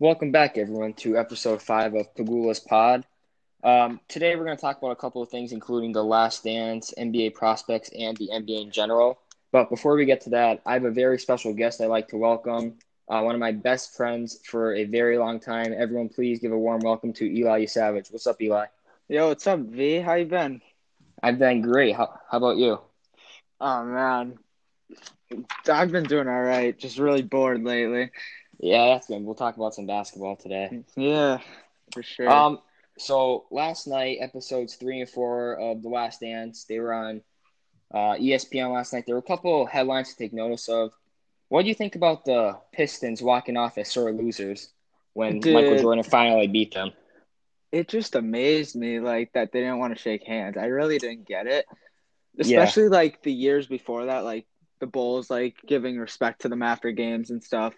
[0.00, 3.04] Welcome back, everyone, to episode five of Pagula's Pod.
[3.62, 6.94] Um, today, we're going to talk about a couple of things, including the last dance,
[6.96, 9.18] NBA prospects, and the NBA in general.
[9.52, 12.16] But before we get to that, I have a very special guest I'd like to
[12.16, 12.78] welcome.
[13.10, 15.74] Uh, one of my best friends for a very long time.
[15.76, 18.06] Everyone, please give a warm welcome to Eli Savage.
[18.08, 18.68] What's up, Eli?
[19.06, 19.96] Yo, what's up, V?
[19.96, 20.62] How you been?
[21.22, 21.94] I've been great.
[21.94, 22.80] How, how about you?
[23.60, 24.38] Oh man,
[25.68, 26.78] I've been doing all right.
[26.78, 28.10] Just really bored lately.
[28.62, 29.24] Yeah, that's good.
[29.24, 30.82] We'll talk about some basketball today.
[30.96, 31.38] Yeah,
[31.92, 32.28] for sure.
[32.28, 32.58] Um,
[32.98, 37.22] so last night, episodes three and four of The Last Dance, they were on
[37.92, 39.04] uh, ESPN last night.
[39.06, 40.92] There were a couple headlines to take notice of.
[41.48, 44.68] What do you think about the Pistons walking off as sore losers
[45.14, 45.54] when Dude.
[45.54, 46.92] Michael Jordan finally beat them?
[47.72, 50.56] it just amazed me like that they didn't want to shake hands.
[50.56, 51.66] I really didn't get it,
[52.34, 52.62] Yeah.
[52.62, 54.46] especially like the years before that, like
[54.80, 57.74] the Bulls like giving respect to them after games and stuff.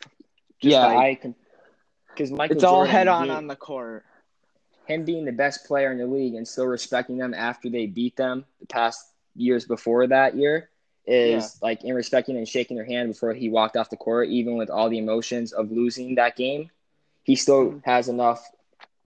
[0.63, 1.35] Just, yeah, like, I can.
[2.09, 4.05] Because Michael it's all head on being- on the court.
[4.87, 8.17] him being the best player in the league and still respecting them after they beat
[8.17, 10.69] them the past years before that year
[11.07, 14.57] is like in respecting and shaking their hand before he walked off the court, even
[14.57, 16.71] with all the emotions of losing that game.
[17.25, 17.85] He still Mhm.
[17.85, 18.45] has enough.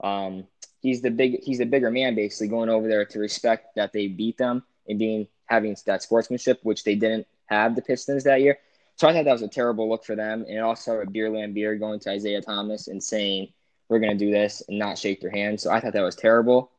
[0.01, 0.47] Um,
[0.81, 1.41] he's the big.
[1.43, 4.99] He's the bigger man, basically going over there to respect that they beat them and
[4.99, 8.59] being having that sportsmanship, which they didn't have the Pistons that year.
[8.97, 11.79] So I thought that was a terrible look for them, and also a Bill Laimbeer
[11.79, 13.53] going to Isiah Thomas and saying
[13.89, 15.59] we're going to do this and not shake their hand.
[15.61, 16.71] So I thought that was terrible.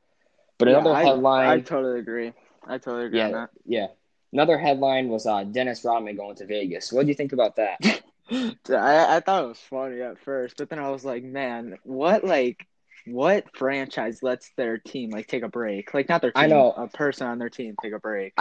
[0.58, 2.32] But Yeah, another I, headline, I totally agree.
[2.66, 3.50] I totally agree on yeah, that.
[3.64, 3.86] yeah.
[4.32, 6.92] Another headline was uh, Dennis Rodman going to Vegas.
[6.92, 7.78] What do you think about that?
[8.30, 12.24] I, I thought it was funny at first, but then I was like, man, what
[12.24, 12.66] like
[13.12, 15.92] what franchise lets their team like take a break?
[15.94, 16.72] Like not their team, I know.
[16.72, 18.34] a person on their team take a break.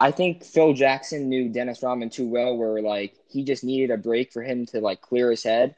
[0.00, 3.96] I think Phil Jackson knew Dennis Rodman too well, where like he just needed a
[3.96, 5.76] break for him to like clear his head.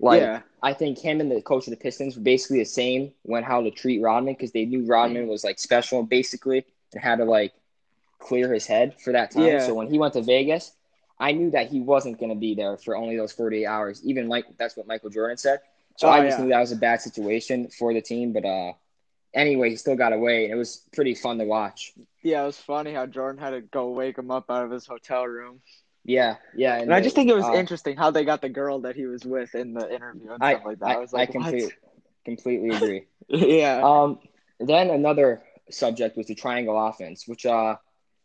[0.00, 3.12] Like yeah, I think him and the coach of the Pistons were basically the same
[3.22, 5.30] when how to treat Rodman because they knew Rodman mm.
[5.30, 7.52] was like special basically and had to like
[8.18, 9.44] clear his head for that time.
[9.44, 9.66] Yeah.
[9.66, 10.72] So when he went to Vegas,
[11.18, 14.02] I knew that he wasn't going to be there for only those 48 hours.
[14.04, 15.60] Even Mike, that's what Michael Jordan said.
[15.96, 16.44] So Oh, I just yeah.
[16.44, 18.32] knew that was a bad situation for the team.
[18.32, 18.72] But uh,
[19.34, 21.94] anyway, he still got away, and it was pretty fun to watch.
[22.22, 24.86] yeah, it was funny how Jordan had to go wake him up out of his
[24.86, 25.60] hotel room.
[26.04, 26.76] Yeah, yeah.
[26.76, 29.06] And I just think it was uh, interesting how they got the girl that he
[29.06, 30.86] was with in the interview and I, stuff like that.
[30.86, 31.72] I, I was I like, complete,
[32.24, 33.06] completely agree.
[33.28, 34.20] yeah, Um,
[34.60, 37.76] then another subject was the triangle offense, which uh,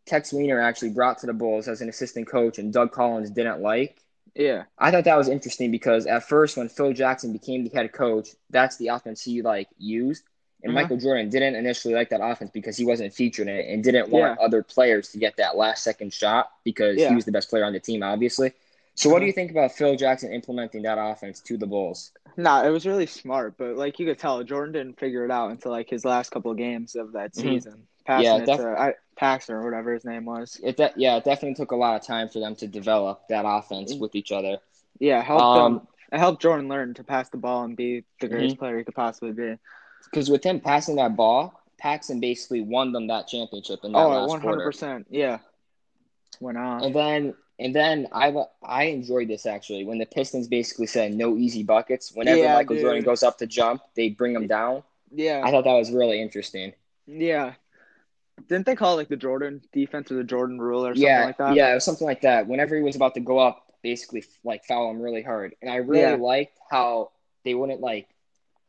[0.05, 3.61] Tex Winter actually brought to the Bulls as an assistant coach, and Doug Collins didn't
[3.61, 3.97] like.
[4.35, 7.91] Yeah, I thought that was interesting because at first, when Phil Jackson became the head
[7.91, 10.23] coach, that's the offense he like used,
[10.63, 10.75] and Mhm.
[10.75, 14.09] Michael Jordan didn't initially like that offense because he wasn't featured in it and didn't
[14.09, 14.45] want Yeah.
[14.45, 17.09] other players to get that last second shot because Yeah.
[17.09, 18.53] he was the best player on the team, obviously.
[18.95, 19.27] So, what do Uh-huh.
[19.27, 22.11] you think about Phil Jackson implementing that offense to the Bulls?
[22.37, 25.51] nah, it was really smart, but like you could tell, Jordan didn't figure it out
[25.51, 27.41] until like his last couple of games of that Mhm.
[27.41, 27.87] season.
[28.05, 30.59] Passing Yeah, def- to I, Paxson or whatever his name was.
[30.63, 33.45] It de- yeah, it definitely took a lot of time for them to develop that
[33.47, 34.57] offense with each other.
[34.99, 35.87] Yeah, helped Um, him.
[36.11, 38.35] It helped Jordan learn to pass the ball and be the Mm-hmm.
[38.35, 39.57] greatest player he could possibly be.
[40.05, 44.09] Because with him passing that ball, Paxson basically won them that championship in that Oh,
[44.09, 44.65] last one hundred quarter.
[44.65, 45.07] percent.
[45.09, 45.37] Yeah,
[46.39, 46.83] went on.
[46.83, 48.33] And then and then I
[48.63, 52.11] I enjoyed this actually when the Pistons basically said no easy buckets.
[52.11, 52.83] Whenever Yeah, Michael dude.
[52.85, 54.83] Jordan goes up to jump, they bring him down.
[55.13, 56.73] Yeah, I thought that was really interesting.
[57.05, 57.53] yeah.
[58.47, 61.23] Didn't they call it like the Jordan defense or the Jordan rule or something yeah,
[61.23, 61.57] like that?
[61.57, 62.47] yeah, it was something like that.
[62.47, 65.55] Whenever he was about to go up, basically like foul him really hard.
[65.61, 66.17] And I really Yeah.
[66.17, 67.11] liked how
[67.43, 68.07] they wouldn't like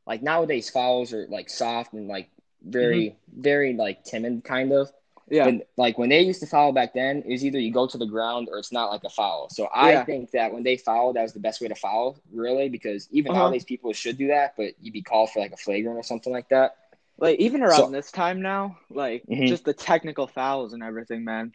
[0.06, 2.30] like nowadays fouls are like soft and like
[2.62, 4.88] very very like timid kind of.
[4.88, 5.34] Mm-hmm.
[5.36, 7.86] yeah, But like when they used to foul back then, it was either you go
[7.86, 9.48] to the ground or it's not like a foul.
[9.50, 10.04] So I Yeah.
[10.06, 13.32] think that when they foul, that was the best way to foul, really, because even
[13.32, 13.34] Uh-huh.
[13.34, 16.32] nowadays people should do that, but you'd be called for like a flagrant or something
[16.32, 16.76] like that.
[17.22, 19.46] Like even around So- this time now, like Mhm.
[19.48, 21.54] just the technical fouls and everything, man.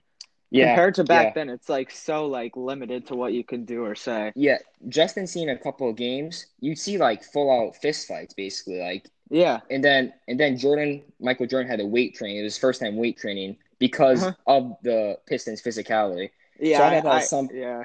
[0.50, 0.68] Yeah.
[0.70, 1.34] Compared to back yeah.
[1.36, 4.32] then, it's like so like limited to what you can do or say.
[4.36, 8.34] Yeah, just in seeing a couple of games, you'd see like full out fist fights,
[8.34, 8.80] basically.
[8.80, 12.38] Like, Yeah, and then and then Jordan, Michael Jordan had a weight training.
[12.38, 14.36] It was his first time weight training because Uh-huh.
[14.56, 16.30] of the Pistons' physicality.
[16.62, 17.84] yeah, So I I, thought that was I- some- yeah,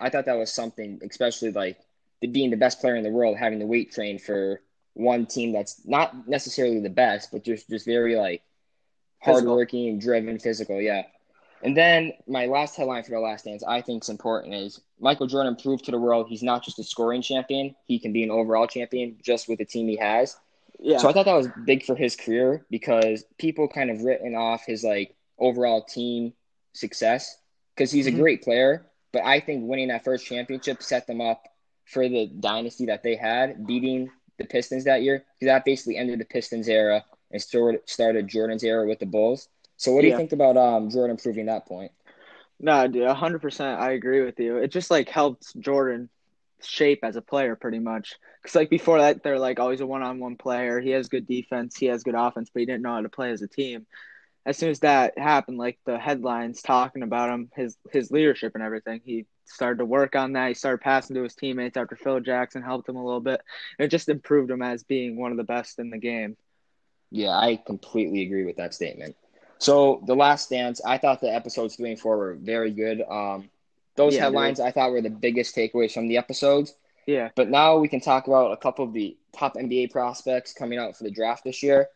[0.00, 1.76] I thought that was something, especially like
[2.22, 4.62] the, being the best player in the world, having the weight train for
[4.98, 8.42] one team that's not necessarily the best, but just just very like
[9.20, 10.80] hardworking, driven, physical.
[10.80, 11.02] Yeah.
[11.62, 15.26] And then my last headline for the last dance, I think is important, is Michael
[15.26, 18.30] Jordan proved to the world he's not just a scoring champion; he can be an
[18.30, 20.36] overall champion just with the team he has.
[20.78, 20.98] yeah.
[20.98, 24.64] So I thought that was big for his career because people kind of written off
[24.66, 26.32] his like overall team
[26.74, 27.36] success
[27.74, 28.14] because he's Mhm.
[28.14, 28.86] a great player.
[29.12, 31.48] But I think winning that first championship set them up
[31.86, 36.20] for the dynasty that they had, beating the Pistons that year, because that basically ended
[36.20, 39.48] the Pistons era and started Jordan's era with the Bulls.
[39.76, 41.92] So, what do you think about um, Jordan proving that point?
[42.60, 43.80] No, dude, hundred percent.
[43.80, 44.56] I agree with you.
[44.56, 46.08] It just like helped Jordan
[46.62, 48.16] shape as a player, pretty much.
[48.42, 50.80] Because like before that, they're like always a one-on-one player.
[50.80, 51.76] He has good defense.
[51.76, 53.86] He has good offense, but he didn't know how to play as a team.
[54.44, 58.64] As soon as that happened, like the headlines talking about him, his his leadership and
[58.64, 60.48] everything, he started to work on that.
[60.48, 63.40] He started passing to his teammates after Phil Jackson helped him a little bit.
[63.78, 66.36] It just improved him as being one of the best in the game.
[67.10, 69.16] Yeah, I completely agree with that statement.
[69.58, 73.02] So the last dance, I thought the episodes three and four were very good.
[73.02, 73.50] Um,
[73.96, 74.66] those yeah, headlines dude.
[74.66, 76.74] I thought were the biggest takeaways from the episodes.
[77.06, 77.30] Yeah.
[77.34, 80.96] But now we can talk about a couple of the top NBA prospects coming out
[80.96, 81.88] for the draft this year.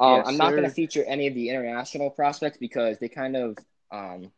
[0.00, 3.36] Um, yes, I'm not going to feature any of the international prospects because they kind
[3.36, 3.58] of
[3.90, 4.32] um,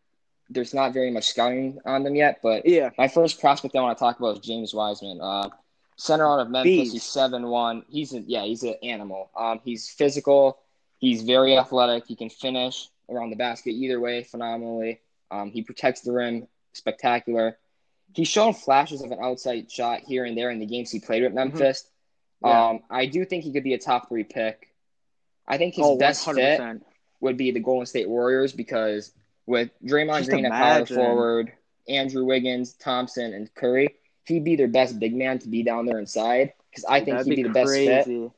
[0.50, 2.40] there's not very much scouting on them yet.
[2.42, 5.20] But yeah, my first prospect I want to talk about is James Wiseman.
[5.20, 5.48] Uh,
[5.96, 6.92] center out of Memphis.
[6.92, 7.84] He's seven one.
[7.88, 9.30] He's a, yeah, he's an animal.
[9.36, 10.58] Um, he's physical.
[10.98, 12.06] He's very athletic.
[12.06, 15.00] He can finish around the basket either way phenomenally.
[15.30, 17.58] Um, he protects the rim spectacular.
[18.14, 21.22] He's shown flashes of an outside shot here and there in the games he played
[21.22, 21.58] with mm-hmm.
[21.58, 21.86] Memphis.
[22.42, 22.46] Mm-hmm.
[22.46, 22.68] Yeah.
[22.68, 24.68] Um, I do think he could be a top three pick.
[25.46, 26.34] I think his oh, best 100%.
[26.34, 26.82] fit
[27.20, 29.12] would be the Golden State Warriors because
[29.46, 30.82] with Draymond Just Green imagine.
[30.82, 31.52] at power forward,
[31.88, 33.94] Andrew Wiggins, Thompson, and Curry,
[34.26, 37.26] he'd be their best big man to be down there inside because I think That'd
[37.26, 37.86] he'd be, be the crazy.
[37.86, 38.30] best fit.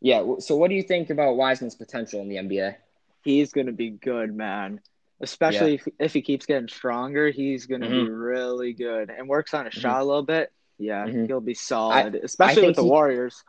[0.00, 0.34] Yeah.
[0.38, 2.76] So, what do you think about Wiseman's potential in the NBA?
[3.22, 4.80] He's going to be good, man.
[5.20, 5.80] Especially yeah.
[5.86, 8.06] if, if he keeps getting stronger, he's going to mm-hmm.
[8.06, 9.82] be really good and works on his mm-hmm.
[9.82, 10.50] shot a little bit.
[10.78, 11.26] Yeah, mm-hmm.
[11.26, 13.44] he'll be solid, I, especially I with the he, Warriors.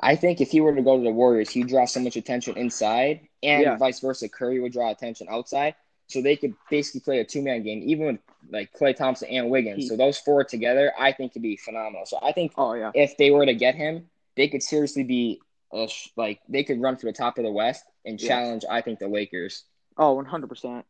[0.00, 2.56] I think if he were to go to the Warriors, he'd draw so much attention
[2.56, 3.76] inside, and yeah.
[3.76, 4.30] vice versa.
[4.30, 5.74] Curry would draw attention outside,
[6.10, 8.18] so they could basically play a two man game, even with
[8.50, 9.88] like Klay Thompson and Wiggins.
[9.88, 12.04] So those four together, I think, could be phenomenal.
[12.06, 15.40] So I think, oh yeah, if they were to get him, they could seriously be
[15.72, 18.64] a, like they could run for the top of the West and challenge.
[18.64, 18.72] Yes.
[18.72, 19.64] I think the Lakers.
[19.96, 20.84] Oh, one hundred percent.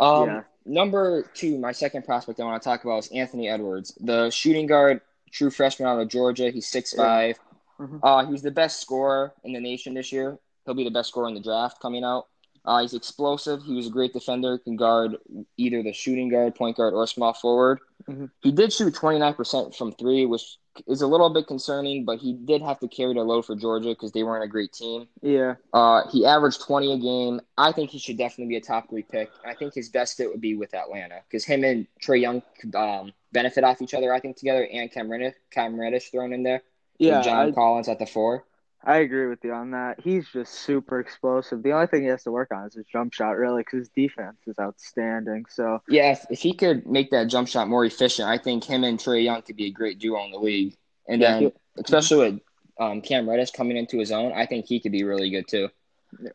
[0.00, 0.42] Um, yeah.
[0.64, 4.66] Number two, my second prospect I want to talk about is Anthony Edwards, the shooting
[4.66, 5.00] guard,
[5.30, 6.50] true freshman out of Georgia.
[6.50, 7.36] He's six five.
[7.78, 7.86] Yeah.
[7.86, 7.98] Mm-hmm.
[8.02, 10.38] Uh, he's the best scorer in the nation this year.
[10.64, 12.26] He'll be the best scorer in the draft coming out.
[12.66, 13.62] Uh, he's explosive.
[13.62, 14.58] He was a great defender.
[14.58, 15.16] Can guard
[15.56, 17.78] either the shooting guard, point guard, or small forward.
[18.08, 18.26] Mm-hmm.
[18.42, 22.62] He did shoot 29% from three, which is a little bit concerning, but he did
[22.62, 25.08] have to carry the load for Georgia because they weren't a great team.
[25.22, 25.54] Yeah.
[25.72, 27.40] Uh, he averaged 20 a game.
[27.56, 29.30] I think he should definitely be a top three pick.
[29.44, 32.74] I think his best fit would be with Atlanta because him and Trae Young could
[32.74, 36.42] um, benefit off each other, I think, together, and Cam Reddish, Cam Reddish thrown in
[36.42, 36.62] there.
[36.98, 37.22] Yeah.
[37.22, 38.44] John I, Collins at the four.
[38.84, 40.00] I agree with you on that.
[40.00, 41.62] He's just super explosive.
[41.62, 43.88] The only thing he has to work on is his jump shot, really, because his
[43.88, 45.46] defense is outstanding.
[45.48, 48.84] So yeah, if, if, he could make that jump shot more efficient, I think him
[48.84, 50.76] and Trae Young could be a great duo in the league.
[51.08, 52.40] And yeah, then, he, especially with
[52.78, 55.68] um, Cam Reddish coming into his own, I think he could be really good too.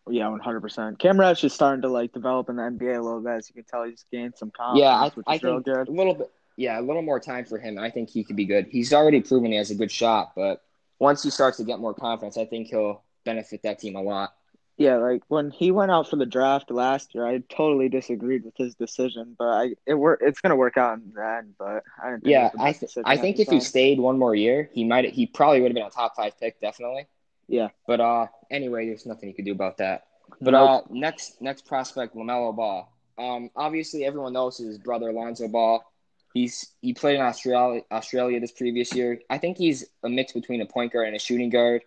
[0.10, 1.00] Yeah, one hundred percent.
[1.00, 3.32] Cam Reddish is starting to like develop in the NBA a little bit.
[3.32, 4.82] As you can tell, he's gained some confidence.
[4.82, 5.88] Yeah, I, which I think good.
[5.88, 6.32] a little bit.
[6.58, 7.80] Yeah, a little more time for him.
[7.80, 8.68] I think he could be good.
[8.70, 10.62] He's already proven he has a good shot, but
[11.02, 14.36] once he starts to get more confidence, I think he'll benefit that team a lot.
[14.78, 18.56] Yeah, like when he went out for the draft last year, I totally disagreed with
[18.56, 21.56] his decision, but I it work it's gonna work out in the end.
[21.58, 22.26] But I didn't.
[22.28, 23.56] yeah, I th- I think if time.
[23.56, 26.40] he stayed one more year, he might he probably would have been a top five
[26.40, 27.08] pick, definitely.
[27.48, 27.70] Yeah.
[27.86, 30.06] But uh, anyway, there's nothing you could do about that.
[30.40, 30.70] But nope.
[30.70, 32.92] uh, next next prospect, LaMelo Ball.
[33.18, 35.84] Um, obviously everyone knows his brother Lonzo Ball.
[36.34, 39.20] He's he played in Australia Australia this previous year.
[39.30, 41.82] I think he's a mix between a point guard and a shooting guard.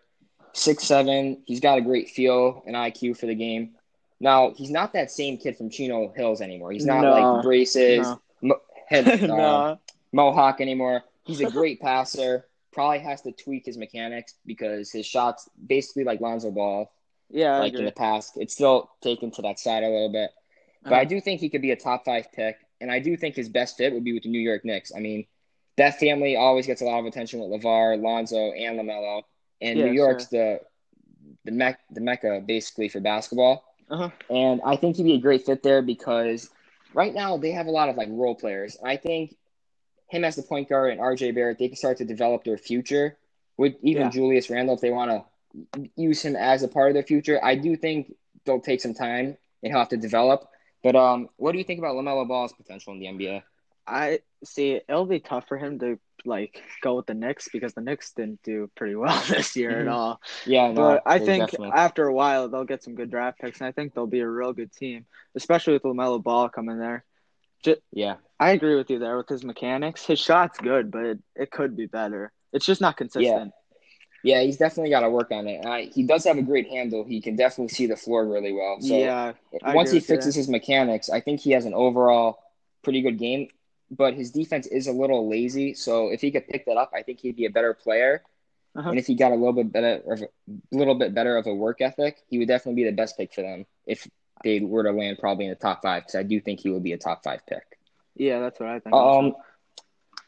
[0.53, 1.43] Six seven.
[1.47, 3.75] He's got a great feel and IQ for the game.
[4.21, 6.73] Now he's not that same kid from Chino Hills anymore.
[6.73, 8.21] He's not no, like braces, no.
[8.43, 9.77] mo- head, uh,
[10.13, 11.05] mohawk anymore.
[11.25, 12.47] He's a great passer.
[12.71, 16.91] Probably has to tweak his mechanics because his shots basically like Lonzo Ball.
[17.31, 20.31] Yeah, like in the past, it's still taken to that side a little bit.
[20.83, 21.01] But uh-huh.
[21.01, 23.49] I do think he could be a top five pick and I do think his
[23.49, 24.93] best fit would be with the New York Knicks.
[24.95, 25.25] I mean,
[25.79, 29.23] that family always gets a lot of attention with LaVar, Lonzo, and LaMelo,
[29.63, 30.61] and yeah, New York's sure.
[30.61, 30.61] the
[31.47, 33.65] the mecca, the mecca basically for basketball.
[33.89, 34.11] Uh-huh.
[34.29, 36.51] And I think he'd be a great fit there because
[36.93, 38.77] right now they have a lot of like role players.
[38.85, 39.35] I think
[40.11, 43.17] him as the point guard and RJ Barrett, they can start to develop their future
[43.57, 44.11] with even yeah.
[44.11, 47.43] Julius Randle if they want to use him as a part of their future.
[47.43, 48.15] I do think
[48.45, 50.51] they'll take some time and he'll have to develop.
[50.85, 53.43] But um, what do you think about LaMelo Ball's potential in the NBA?
[53.87, 57.81] I see it'll be tough for him to like go with the Knicks because the
[57.81, 59.89] Knicks didn't do pretty well this year mm-hmm.
[59.89, 60.21] at all.
[60.45, 61.71] Yeah, no, but I think definitely.
[61.75, 64.29] after a while they'll get some good draft picks, and I think they'll be a
[64.29, 67.05] real good team, especially with Lamelo Ball coming there.
[67.65, 70.05] Just, yeah, I agree with you there with his mechanics.
[70.05, 72.31] His shot's good, but it, it could be better.
[72.53, 73.53] It's just not consistent.
[73.55, 73.64] Yeah,
[74.25, 75.65] he's definitely got to work on it.
[75.65, 77.05] Uh, he does have a great handle.
[77.05, 78.81] He can definitely see the floor really well.
[78.81, 79.33] So yeah.
[79.63, 82.39] I once he agree with you fixes his mechanics, I think he has an overall
[82.83, 83.49] pretty good game.
[83.91, 85.75] But his defense is a little lazy.
[85.75, 88.23] So if he could pick that up, I think he'd be a better player.
[88.75, 88.91] Uh-huh.
[88.91, 90.29] And if he got a little bit better, of a
[90.73, 93.43] little bit better of a work ethic, he would definitely be the best pick for
[93.43, 94.09] them if
[94.43, 96.03] they were to land probably in the top five.
[96.03, 97.79] Because I do think he will be a top five pick.
[98.17, 98.95] Yeah, that's what I think.
[98.95, 99.37] also.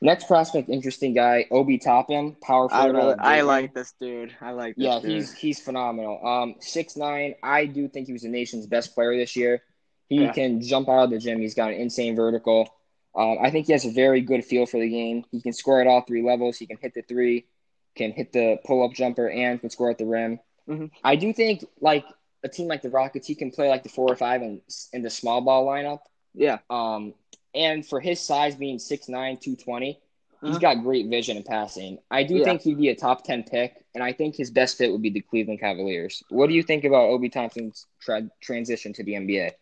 [0.03, 4.35] Next prospect, interesting guy, Obi Toppin, power I really, I like this dude.
[4.41, 5.11] I like this Yeah, dude.
[5.11, 6.25] he's he's phenomenal.
[6.27, 7.35] Um, six nine.
[7.43, 9.63] I do think he was the nation's best player this year.
[10.09, 10.33] He Yeah.
[10.33, 11.41] can jump out of the gym.
[11.41, 12.69] He's got an insane vertical.
[13.15, 15.25] Um, I think he has a very good feel for the game.
[15.33, 16.59] He can score at all three levels.
[16.59, 17.47] He can hit the three,
[17.95, 20.39] can hit the pull up jumper, and can score at the rim.
[20.69, 20.91] Mhm.
[21.03, 22.05] I do think like
[22.45, 24.61] a team like the Rockets, he can play like the four or five in
[24.93, 26.01] in the small ball lineup.
[26.35, 26.59] yeah.
[26.69, 27.15] Um,
[27.57, 30.01] and for his size being 6'9", 220,
[30.43, 30.61] he's Uh-huh.
[30.61, 31.99] got great vision and passing.
[32.11, 32.45] I do Yeah.
[32.45, 35.11] think he'd be a top 10 pick, and I think his best fit would be
[35.11, 36.23] the Cleveland Cavaliers.
[36.31, 39.53] What do you think about Obi Toppin's tra- transition to the NBA?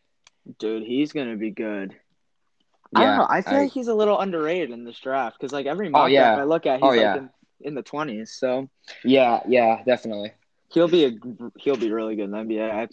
[0.59, 1.95] Dude, he's gonna be good.
[2.95, 3.27] I don't know.
[3.29, 6.07] I feel like he's a little underrated in this draft because like every mock Oh,
[6.07, 6.37] yeah.
[6.37, 7.17] I look at, he's Oh, like yeah.
[7.17, 8.33] in, in the twenties.
[8.39, 8.69] So
[9.05, 10.33] yeah, yeah, definitely.
[10.73, 11.11] he'll be a
[11.59, 12.71] he'll be really good in the NBA.
[12.71, 12.89] I,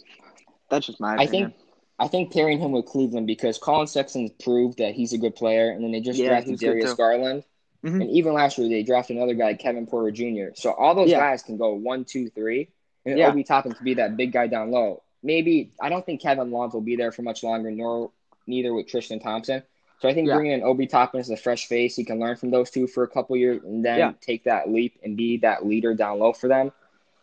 [0.70, 1.52] that's just my I opinion.
[1.52, 1.61] think
[2.02, 5.70] I think pairing him with Cleveland because Collin Sexton proved that he's a good player,
[5.70, 6.94] and then they just Yeah, drafted Darius.
[6.94, 7.44] Garland,
[7.84, 8.00] Mhm.
[8.00, 10.48] and even last year they drafted another guy, Kevin Porter Jr.
[10.54, 11.20] So all those Yeah.
[11.20, 12.68] guys can go one, two, three,
[13.06, 13.28] and Yeah.
[13.28, 15.02] Obi Toppin can be that big guy down low.
[15.22, 18.10] Maybe I don't think Kevin Love will be there for much longer, nor
[18.46, 19.62] neither with Tristan Thompson.
[20.00, 20.34] So I think Yeah.
[20.34, 23.04] bringing in Obi Toppin as a fresh face, he can learn from those two for
[23.04, 26.48] a couple years, and then take that leap and be that leader down low for
[26.48, 26.72] them.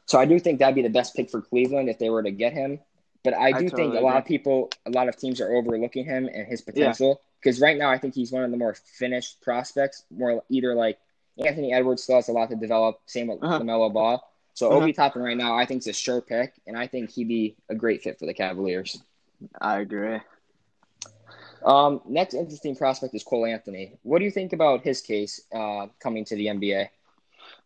[0.05, 2.31] So I do think that'd be the best pick for Cleveland if they were to
[2.31, 2.79] get him.
[3.23, 6.05] But I I do think a lot of people, a lot of teams are overlooking
[6.05, 7.21] him and his potential.
[7.41, 10.03] Because right now, I think he's one of the more finished prospects.
[10.11, 10.99] More either like
[11.37, 12.99] Anthony Edwards still has a lot to develop.
[13.05, 13.59] Same with Uh-huh.
[13.59, 14.23] LaMelo Ball.
[14.53, 14.79] So Uh-huh.
[14.83, 17.55] Obi Toppin right now, I think is a sure pick, and I think he'd be
[17.69, 19.01] a great fit for the Cavaliers.
[19.61, 20.19] I agree.
[21.65, 23.97] Um, next interesting prospect is Cole Anthony.
[24.03, 26.89] What do you think about his case uh, coming to the NBA?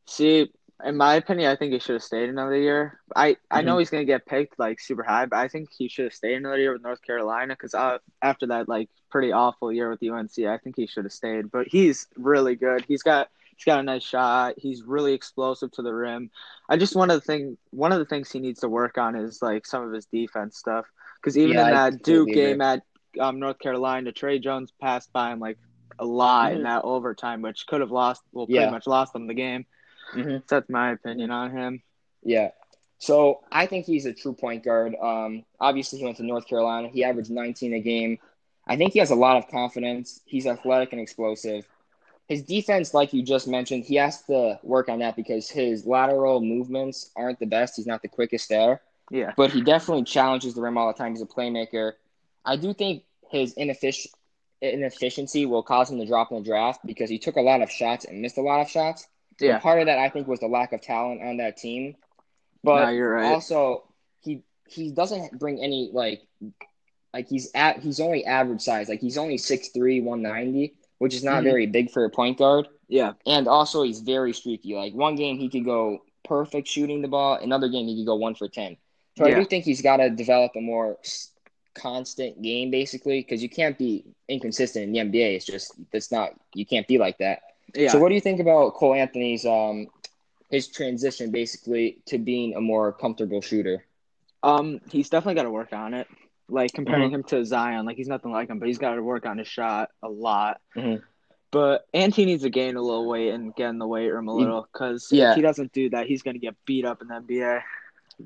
[0.05, 0.51] See,
[0.83, 2.99] in my opinion, I think he should have stayed another year.
[3.15, 3.63] I, I Mm-hmm.
[3.63, 6.35] know he's gonna get picked like super high, but I think he should have stayed
[6.35, 10.47] another year with North Carolina because uh, after that like pretty awful year with UNC,
[10.47, 11.51] I think he should have stayed.
[11.51, 12.85] But he's really good.
[12.87, 14.55] He's got he's got a nice shot.
[14.57, 16.29] He's really explosive to the rim.
[16.69, 19.15] I just one of the thing one of the things he needs to work on
[19.15, 20.85] is like some of his defense stuff.
[21.21, 22.81] Because even Yeah, in I that Duke game at
[23.19, 25.57] um, North Carolina, Tre Jones passed by him like
[25.99, 26.63] a lot in Mhm.
[26.63, 28.21] that overtime, which could have lost.
[28.31, 28.69] Well, pretty Yeah.
[28.69, 29.65] much lost them the game.
[30.15, 30.37] Mm-hmm.
[30.47, 31.81] That's my opinion on him.
[32.23, 32.51] Yeah.
[32.99, 34.95] So I think he's a true point guard.
[35.01, 36.87] Um, obviously, he went to North Carolina.
[36.87, 38.17] He averaged 19 a game.
[38.65, 40.21] I think he has a lot of confidence.
[40.25, 41.67] He's athletic and explosive.
[42.29, 46.39] His defense, like you just mentioned, he has to work on that because his lateral
[46.39, 47.75] movements aren't the best.
[47.75, 49.33] He's not the quickest there, Yeah.
[49.35, 51.11] but he definitely challenges the rim all the time.
[51.11, 51.93] He's a playmaker.
[52.45, 54.07] I do think his ineffic-
[54.61, 57.69] inefficiency will cause him to drop in the draft because he took a lot of
[57.69, 59.07] shots and missed a lot of shots.
[59.39, 59.59] Yeah.
[59.59, 61.95] part of that I think was the lack of talent on that team.
[62.63, 63.25] But No, right.
[63.25, 63.83] also
[64.21, 66.21] he he doesn't bring any like
[67.13, 68.89] like he's at he's only average size.
[68.89, 71.43] Like he's only 6'3", 190, which is not Mhm.
[71.43, 72.67] very big for a point guard.
[72.87, 73.13] Yeah.
[73.25, 74.75] And also he's very streaky.
[74.75, 78.15] Like one game he could go perfect shooting the ball, another game he could go
[78.15, 78.77] 1 for 10.
[79.17, 80.97] So I do think he's got to develop a more
[81.75, 85.35] constant game basically because you can't be inconsistent in the NBA.
[85.35, 87.41] It's just that's not you can't be like that.
[87.73, 87.89] Yeah.
[87.91, 89.87] So what do you think about Cole Anthony's um
[90.49, 93.85] his transition basically to being a more comfortable shooter?
[94.43, 96.05] um, he's definitely got to work on it.
[96.49, 97.15] Like comparing Mm-hmm.
[97.15, 99.47] him to Zion, like he's nothing like him, but he's got to work on his
[99.47, 100.59] shot a lot.
[100.75, 101.01] Mhm.
[101.49, 104.27] But and he needs to gain a little weight and get in the weight room
[104.27, 105.29] a little because yeah.
[105.31, 107.61] if he doesn't do that, he's gonna get beat up in the NBA.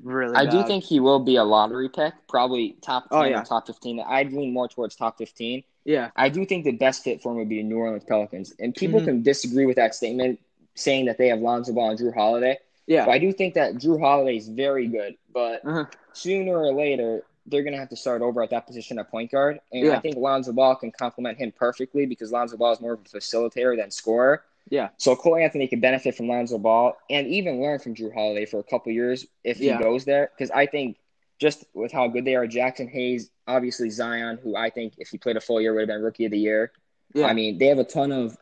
[0.02, 3.40] Really, I do think he will be a lottery pick, probably top 10 Oh, yeah.
[3.40, 4.00] or top 15.
[4.00, 5.62] I'd lean more towards top 15.
[5.88, 6.10] Yeah.
[6.16, 8.52] I do think the best fit for him would be the New Orleans Pelicans.
[8.60, 9.04] And people Mhm.
[9.06, 10.38] can disagree with that statement,
[10.74, 12.58] saying that they have Lonzo Ball and Jrue Holiday.
[12.86, 13.06] Yeah.
[13.06, 15.16] But I do think that Jrue Holiday is very good.
[15.32, 15.86] But Uh-huh.
[16.12, 19.30] sooner or later, they're going to have to start over at that position at point
[19.30, 19.60] guard.
[19.72, 23.00] And I think Lonzo Ball can complement him perfectly because Lonzo Ball is more of
[23.00, 24.42] a facilitator than scorer.
[24.68, 24.90] Yeah.
[24.98, 28.58] So Cole Anthony could benefit from Lonzo Ball and even learn from Jrue Holiday for
[28.60, 29.78] a couple years if Yeah.
[29.78, 30.30] he goes there.
[30.36, 30.98] Because I think
[31.38, 35.18] just with how good they are, Jaxson Hayes, obviously Zion, who I think if he
[35.18, 36.72] played a full year would have been rookie of the year.
[37.14, 37.26] Yeah.
[37.26, 38.36] I mean, they have a ton of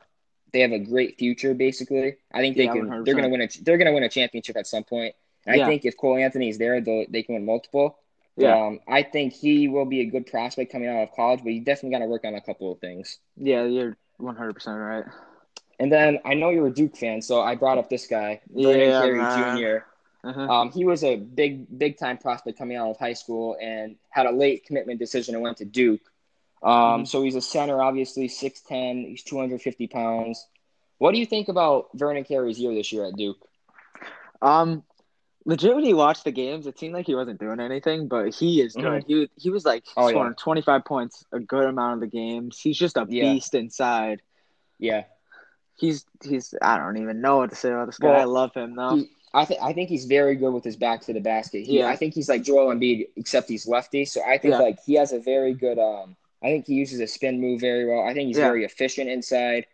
[0.53, 2.17] they have a great future basically.
[2.33, 3.05] I think they Yeah, can 100%.
[3.05, 5.15] they're gonna win a they're gonna win a championship at some point.
[5.47, 5.65] And Yeah.
[5.67, 7.99] I think if Cole Anthony's there, they they can win multiple.
[8.37, 8.55] Yeah.
[8.67, 11.61] Um, I think he will be a good prospect coming out of college, but he
[11.61, 13.19] definitely got to work on a couple of things.
[13.37, 15.05] Yeah, you're 100 percent right.
[15.79, 18.81] And then I know you're a Duke fan, so I brought up this guy, Vernon
[18.81, 19.81] Yeah, Carey.
[19.81, 19.85] Jr.
[20.27, 20.41] Uh-huh.
[20.53, 24.27] Um, he was a big, big time prospect coming out of high school and had
[24.27, 26.01] a late commitment decision and went to Duke.
[26.63, 27.09] Um, Mhm.
[27.09, 30.47] So he's a center, obviously, 6'10, he's 250 pounds.
[30.99, 33.39] What do you think about Vernon Carey's year this year at Duke?
[34.43, 34.83] Um,
[35.45, 38.61] legit, when you watch the games, it seemed like he wasn't doing anything, but he
[38.61, 39.05] is good.
[39.07, 40.43] He he was like Oh, scoring yeah.
[40.43, 42.59] 25 points a good amount of the games.
[42.59, 43.33] He's just a Yeah.
[43.35, 44.23] beast inside.
[44.79, 45.05] Yeah.
[45.77, 48.09] He's he's I don't even know what to say about this guy.
[48.09, 48.97] Well, I love him though.
[48.97, 51.67] He, I, th- I think he's very good with his back to the basket.
[51.67, 51.89] He, Yeah.
[51.89, 54.05] I think he's like Joel Embiid, except he's lefty.
[54.05, 54.59] So I think Yeah.
[54.61, 55.79] like he has a very good.
[55.79, 58.03] Um, I think he uses a spin move very well.
[58.03, 58.47] I think he's Yeah.
[58.49, 59.67] very efficient inside,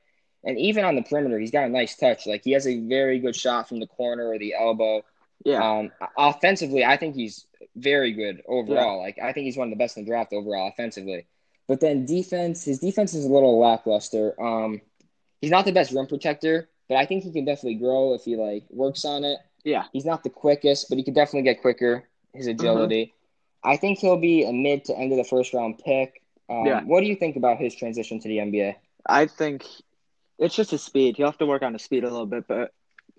[0.45, 2.27] and even on the perimeter, he's got a nice touch.
[2.27, 5.05] Like he has a very good shot from the corner or the elbow.
[5.45, 8.99] yeah, Um, offensively, I think he's very good overall.
[8.99, 11.27] Like I think he's one of the best in the draft overall offensively.
[11.69, 14.41] But then defense, his defense is a little lackluster.
[14.41, 14.81] Um,
[15.41, 18.37] he's not the best rim protector, but I think he can definitely grow if he
[18.37, 19.39] like works on it.
[19.65, 22.09] Yeah, He's not the quickest, but he could definitely get quicker.
[22.35, 23.15] His agility.
[23.65, 26.23] I think he'll be a mid to end of the first round pick.
[26.49, 26.83] Um, Yeah.
[26.85, 28.75] What do you think about his transition to the NBA?
[29.07, 29.65] I think
[30.39, 31.17] it's just his speed.
[31.17, 32.73] He'll have to work on his speed a little bit, but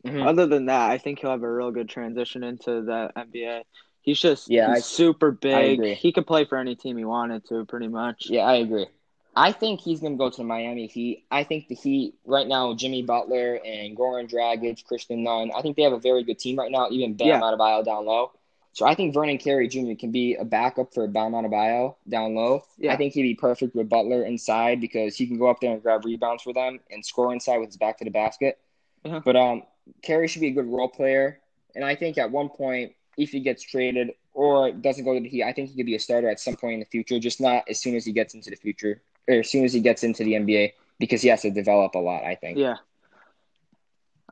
[0.06, 0.28] Mhm.
[0.28, 3.64] other than that, I think he'll have a real good transition into the NBA.
[4.02, 5.82] He's just Yeah, he's I- super big.
[5.96, 8.30] He could play for any team he wanted to, pretty much.
[8.30, 8.88] Yeah, I agree.
[9.36, 11.26] I think he's going to go to the Miami Heat.
[11.32, 15.52] I think the Heat right now, Jimmy Butler and Goran Dragic, Christian Nunn.
[15.56, 16.90] I think they have a very good team right now.
[16.90, 17.42] Even Bam Yeah.
[17.42, 18.32] Adebayo down low.
[18.74, 19.94] So I think Vernon Carey Jr.
[20.00, 22.64] can be a backup for Bam Adebayo down low.
[22.78, 22.94] Yeah.
[22.94, 25.82] I think he'd be perfect with Butler inside because he can go up there and
[25.82, 28.60] grab rebounds for them and score inside with his back to the basket.
[29.06, 29.22] Uh-huh.
[29.24, 29.64] But um,
[30.02, 31.40] Carey should be a good role player,
[31.76, 35.30] and I think at one point, if he gets traded or doesn't go to the
[35.30, 37.20] Heat, I think he could be a starter at some point in the future.
[37.20, 40.04] Just not as soon as he gets into the future as soon as he gets
[40.04, 42.24] into the NBA because he has to develop a lot.
[42.24, 42.58] I think.
[42.58, 42.76] Yeah.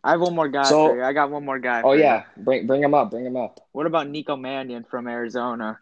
[0.03, 1.03] I have one more guy So- for you.
[1.03, 1.79] I got one more guy.
[1.79, 2.01] Oh for you.
[2.03, 3.59] yeah, bring bring him up, bring him up.
[3.71, 5.79] What about Nico Mannion from Arizona?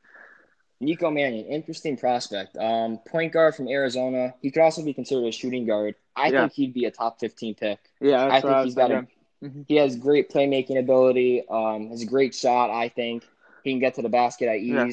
[0.81, 2.55] Nico Mannion, interesting prospect.
[2.57, 4.33] Um, point guard from Arizona.
[4.41, 5.95] He could also be considered a shooting guard.
[6.15, 6.41] I Yeah.
[6.41, 7.79] think he'd be a top fifteen pick.
[8.01, 9.07] Yeah, I think I he's got a
[9.41, 9.65] thinking.
[9.69, 11.47] He has great playmaking ability.
[11.47, 12.69] Um, has a great shot.
[12.71, 13.23] I think
[13.63, 14.83] he can get to the basket at Yeah.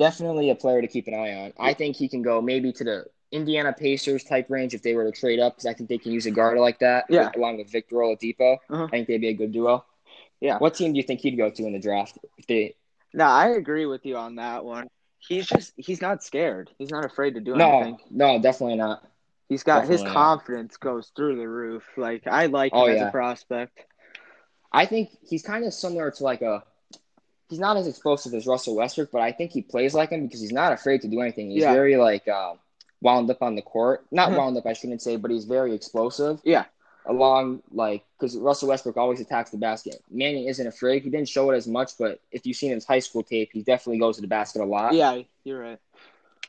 [0.00, 1.52] Definitely a player to keep an eye on.
[1.60, 5.04] I think he can go maybe to the Indiana Pacers type range if they were
[5.04, 7.04] to trade up because I think they can use a guard like that.
[7.10, 7.30] Yeah.
[7.36, 8.84] along with Victor Oladipo, Uh-huh.
[8.84, 9.84] I think they'd be a good duo.
[10.40, 10.56] Yeah.
[10.58, 12.18] What team do you think he'd go to in the draft?
[12.38, 12.74] If they
[13.12, 14.88] No, I agree with you on that one.
[15.18, 16.70] He's just he's not scared.
[16.78, 17.98] He's not afraid to do no, anything.
[18.10, 19.06] no, definitely not.
[19.50, 20.14] He's got his Definitely not.
[20.14, 21.84] confidence goes through the roof.
[21.98, 23.08] Like I like him Oh, as yeah.
[23.08, 23.84] a prospect.
[24.72, 26.64] I think he's kind of similar to like a.
[27.50, 30.40] He's not as explosive as Russell Westbrook, but I think he plays like him because
[30.40, 31.50] he's not afraid to do anything.
[31.50, 31.72] He's Yeah.
[31.72, 32.54] very like uh,
[33.02, 34.06] wound up on the court.
[34.12, 34.36] Not Mhm.
[34.38, 36.40] wound up, I shouldn't say, but he's very explosive.
[36.44, 36.66] Yeah.
[37.06, 40.00] Along like because Russell Westbrook always attacks the basket.
[40.10, 41.02] Mannion isn't afraid.
[41.02, 43.62] He didn't show it as much, but if you've seen his high school tape, he
[43.62, 44.94] definitely goes to the basket a lot.
[44.94, 45.78] Yeah, you're right.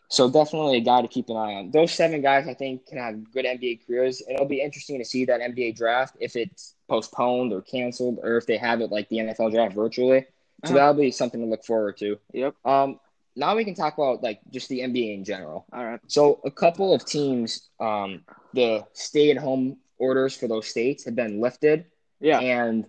[0.10, 1.72] So definitely a guy to keep an eye on.
[1.72, 4.22] Those seven guys, I think, can have good NBA careers.
[4.30, 8.46] It'll be interesting to see that NBA draft if it's postponed or canceled, or if
[8.46, 10.26] they have it like the NFL draft virtually.
[10.66, 10.74] So Uh-huh.
[10.76, 12.18] that'll be something to look forward to.
[12.34, 12.56] Yep.
[12.66, 13.00] Um,
[13.36, 15.66] now we can talk about like just the NBA in general.
[15.74, 16.00] All right.
[16.08, 21.86] So a couple of teams, um, the stay-at-home orders for those states have been lifted,
[22.20, 22.40] Yeah.
[22.40, 22.86] and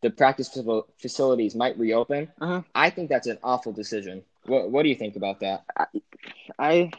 [0.00, 0.48] the practice
[1.00, 2.28] facilities might reopen.
[2.40, 2.62] Uh-huh.
[2.74, 4.24] I think that's an awful decision.
[4.46, 5.64] What What do you think about that?
[5.76, 5.86] I
[6.58, 6.90] I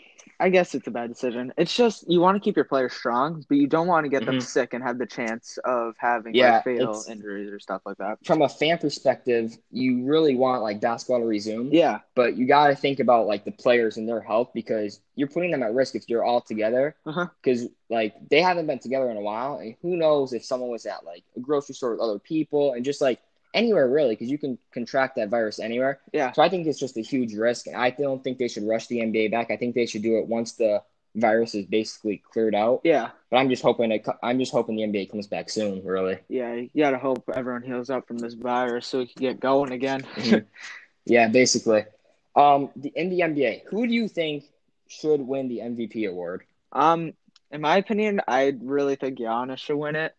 [0.50, 1.54] guess it's a bad decision.
[1.58, 4.26] It's just you want to keep your players strong, but you don't want to get
[4.26, 4.42] them Mhm.
[4.42, 8.18] sick and have the chance of having Yeah, like fatal injuries or stuff like that.
[8.26, 12.00] from a fan perspective, you really want like basketball to resume, Yeah.
[12.16, 15.52] but you got to think about like the players and their health because you're putting
[15.52, 16.96] them at risk if you're all together.
[17.06, 17.28] Uh-huh.
[17.42, 20.86] Because like they haven't been together in a while, and who knows if someone was
[20.86, 23.20] at like a grocery store with other people and just like
[23.54, 26.00] anywhere really, because you can contract that virus anywhere.
[26.12, 26.32] Yeah.
[26.32, 28.88] So I think it's just a huge risk, and I don't think they should rush
[28.88, 29.52] the NBA back.
[29.52, 30.82] I think they should do it once the
[31.16, 32.82] virus is basically cleared out.
[32.84, 33.12] Yeah.
[33.30, 35.84] But I'm just hoping it, I'm just hoping the NBA comes back soon.
[35.86, 36.18] Really.
[36.28, 36.54] Yeah.
[36.56, 40.02] You gotta hope everyone heals up from this virus so we can get going again.
[40.16, 40.46] Mhm.
[41.06, 41.86] yeah, basically.
[42.36, 44.46] Um, the in the NBA, who do you think
[44.88, 46.44] should win the MVP award?
[46.72, 47.14] um,
[47.52, 50.16] in my opinion, I really think Giannis should win it.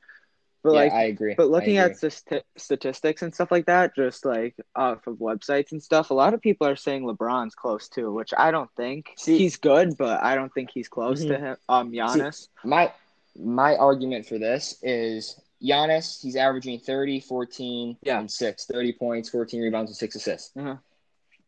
[0.65, 1.35] But yeah, like I agree.
[1.37, 1.93] But looking agree.
[2.09, 6.15] at st- statistics and stuff like that, just like off of websites and stuff, a
[6.15, 9.11] lot of people are saying LeBron's close too, which I don't think.
[9.17, 11.41] See- he's good, but I don't think he's close to Mhm.
[11.41, 11.57] him.
[11.69, 12.49] Um, Giannis.
[12.65, 12.91] my
[13.37, 18.21] my argument for this is Giannis, he's averaging 30, 14, Yeah.
[18.21, 18.65] and 6.
[18.67, 20.57] 30 points, 14 rebounds, and 6 assists.
[20.57, 20.77] Uh-huh.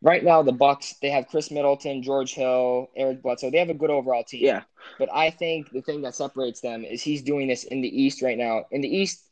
[0.01, 3.49] Right now the Bucks they have Khris Middleton, George Hill, Eric Bledsoe.
[3.49, 4.45] They have a good overall team.
[4.45, 4.61] Yeah.
[4.99, 8.21] But I think the thing that separates them is he's doing this in the East
[8.21, 8.65] right now.
[8.71, 9.23] In the East,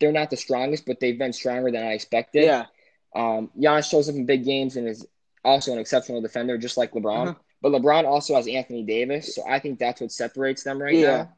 [0.00, 2.44] they're not the strongest, but they've been stronger than I expected.
[2.44, 2.66] Yeah.
[3.14, 5.06] Um, Giannis shows up in big games and is
[5.44, 7.28] also an exceptional defender, just like LeBron.
[7.28, 7.34] Uh-huh.
[7.62, 11.16] But LeBron also has Anthony Davis, so I think that's what separates them right Yeah.
[11.16, 11.32] now.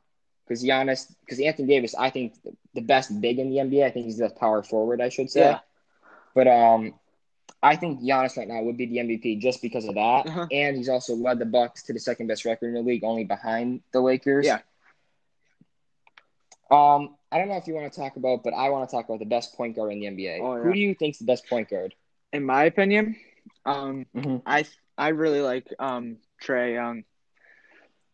[0.46, 2.34] Because Giannis, because Anthony Davis, I think
[2.74, 3.84] the best big in the NBA.
[3.84, 5.40] I think he's the power forward, I should say.
[5.42, 5.60] Yeah.
[6.34, 6.94] But um,
[7.62, 10.46] I think Giannis right now would be the MVP just because of that, Uh-huh.
[10.50, 13.24] and he's also led the Bucks to the second best record in the league, only
[13.24, 14.46] behind the Lakers.
[14.46, 14.60] Yeah.
[16.70, 19.04] Um, I don't know if you want to talk about, but I want to talk
[19.06, 20.40] about the best point guard in the NBA.
[20.40, 20.62] Oh, yeah.
[20.62, 21.94] Who do you think's the best point guard?
[22.32, 23.16] In my opinion,
[23.66, 24.42] um, Mhm.
[24.46, 24.64] I
[24.96, 27.04] I really like um Trae Young.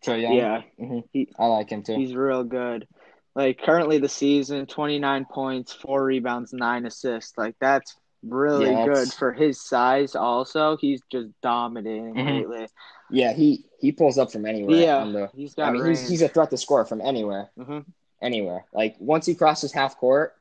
[0.05, 0.33] Trae Young.
[0.35, 0.63] Yeah.
[0.79, 1.97] hmm He- I like him too.
[1.97, 2.89] He's real good.
[3.35, 7.37] Like currently the season, twenty nine points, four rebounds, nine assists.
[7.37, 10.15] Like that's really Yeah, good for his size.
[10.15, 12.41] Also, he's just dominating Mhm.
[12.41, 12.69] lately.
[13.11, 14.77] Yeah, he he pulls up from anywhere.
[14.77, 15.69] Yeah, the, he's got.
[15.69, 16.11] I mean, he's range.
[16.11, 17.85] he's a threat to score from anywhere, Mhm.
[18.23, 18.65] anywhere.
[18.73, 20.35] Like once he crosses half court,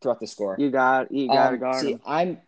[0.00, 0.56] threat to score.
[0.58, 2.00] You got you got to Um, guard see, him.
[2.06, 2.40] I'm,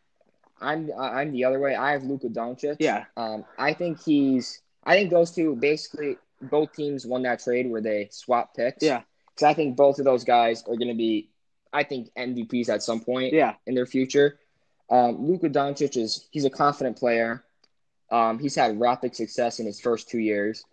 [0.61, 1.75] I'm, I'm the other way.
[1.75, 2.77] I have Luka Doncic.
[2.81, 3.05] Yeah.
[3.17, 4.61] Um, I think he's.
[4.85, 8.83] I think those two basically both teams won that trade where they swap picks.
[8.83, 9.03] Yeah.
[9.35, 11.29] Because I think both of those guys are going to be,
[11.71, 13.55] I think MVPs at some point Yeah.
[13.67, 14.39] in their future.
[14.91, 17.45] Um, Luka Doncic is he's a confident player.
[18.11, 20.65] Um, he's had rapid success in his first two years.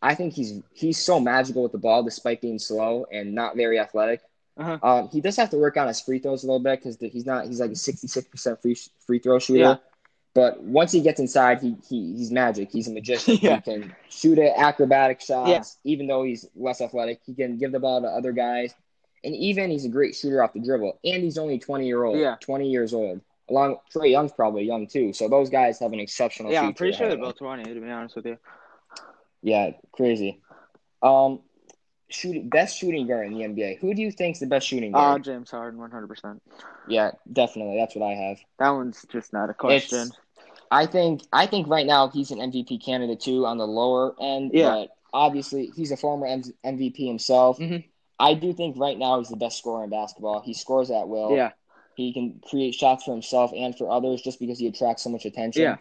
[0.00, 3.78] I think he's he's so magical with the ball despite being slow and not very
[3.78, 4.20] athletic.
[4.56, 4.78] Uh-huh.
[4.82, 7.26] Um, he does have to work on his free throws a little bit because he's
[7.26, 9.60] not he's like a sixty six percent free free throw shooter.
[9.60, 9.76] Yeah.
[10.34, 12.70] But once he gets inside, he, he he's magic.
[12.70, 13.38] He's a magician.
[13.42, 13.56] Yeah.
[13.56, 15.50] He can shoot it, acrobatic shots.
[15.84, 15.90] Yeah.
[15.90, 18.74] Even though he's less athletic, he can give the ball to other guys.
[19.24, 20.98] And even he's a great shooter off the dribble.
[21.04, 22.18] And he's only twenty year old.
[22.18, 22.36] Yeah.
[22.40, 23.20] Twenty years old.
[23.50, 25.12] Along Trae Young's probably young too.
[25.12, 26.50] So those guys have an exceptional.
[26.52, 27.64] Yeah, I'm pretty sure they're both twenty.
[27.74, 28.38] To be honest with you.
[29.42, 30.40] Yeah, crazy.
[31.02, 31.40] Um,
[32.08, 33.78] shooting best shooting guard in the NBA.
[33.80, 35.24] Who do you think's the best shooting Uh, guard?
[35.24, 36.42] James Harden, one hundred percent.
[36.88, 37.76] yeah, definitely.
[37.78, 38.38] That's what I have.
[38.58, 39.98] That one's just not a question.
[40.08, 40.18] It's-
[40.70, 44.52] I think I think right now he's an MVP candidate too on the lower end.
[44.54, 44.70] Yeah.
[44.70, 47.58] But obviously he's a former M- MVP himself.
[47.58, 47.84] Mhm.
[48.18, 50.40] I do think right now he's the best scorer in basketball.
[50.40, 51.36] He scores at will.
[51.36, 51.50] Yeah.
[51.96, 55.24] He can create shots for himself and for others just because he attracts so much
[55.24, 55.62] attention.
[55.62, 55.76] Yeah.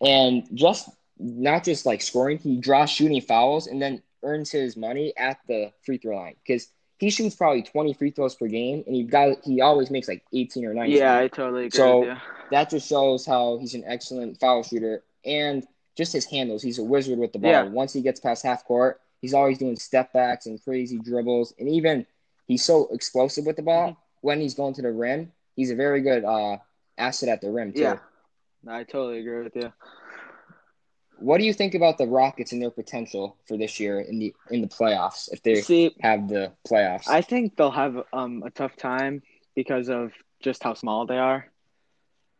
[0.00, 5.12] And just not just like scoring, he draws shooting fouls and then earns his money
[5.16, 6.68] at the free throw line because
[6.98, 10.24] he shoots probably 20 free throws per game and he got he always makes like
[10.32, 10.96] 18 or 19.
[10.96, 12.16] Yeah, I totally agree So-
[12.50, 16.62] that just shows how he's an excellent foul shooter and just his handles.
[16.62, 17.50] He's a wizard with the ball.
[17.50, 17.62] Yeah.
[17.64, 21.54] Once he gets past half court, he's always doing step backs and crazy dribbles.
[21.58, 22.06] And even
[22.46, 24.00] he's so explosive with the ball Mm-hmm.
[24.26, 25.30] When he's going to the rim.
[25.54, 26.56] He's a very good uh,
[26.98, 27.82] asset at the rim too.
[27.82, 27.98] Yeah.
[28.68, 29.72] I totally agree with you.
[31.18, 34.34] What do you think about the Rockets and their potential for this year in the
[34.50, 37.08] in the playoffs if they See, have the playoffs?
[37.08, 39.22] I think they'll have um a tough time
[39.54, 41.46] because of just how small they are.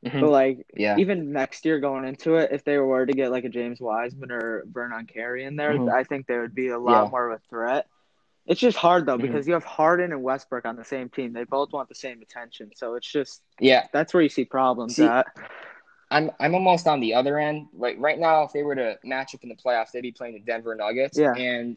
[0.05, 0.21] Mhm.
[0.21, 0.97] But like yeah.
[0.99, 4.31] even next year going into it, if they were to get like a James Wiseman
[4.33, 5.91] or Vernon Carey in there, Mhm.
[5.91, 7.11] I think they would be a lot Yeah.
[7.11, 7.87] more of a threat.
[8.47, 9.23] It's just hard though Mhm.
[9.23, 11.33] because you have Harden and Westbrook on the same team.
[11.33, 13.87] They both want the same attention, so it's just yeah.
[13.93, 15.27] that's where you see problems See, at.
[16.11, 17.67] I'm I'm almost on the other end.
[17.73, 20.35] Like right now, if they were to match up in the playoffs, they'd be playing
[20.35, 21.19] the Denver Nuggets.
[21.19, 21.35] Yeah.
[21.35, 21.77] And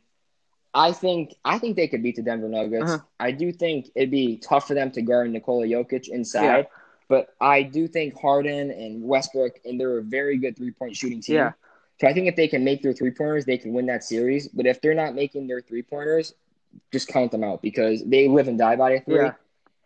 [0.73, 2.91] I think I think they could beat the Denver Nuggets.
[2.91, 3.03] Uh-huh.
[3.19, 6.43] I do think it'd be tough for them to guard Nikola Jokic inside.
[6.43, 6.63] Yeah.
[7.07, 11.21] But I do think Harden and Westbrook and they're a very good three point shooting
[11.21, 11.37] team.
[11.37, 11.53] Yeah.
[11.99, 14.47] So I think if they can make their three pointers, they can win that series.
[14.47, 16.35] But if they're not making their three pointers,
[16.91, 19.15] just count them out because they live and die by a three.
[19.15, 19.33] Yeah.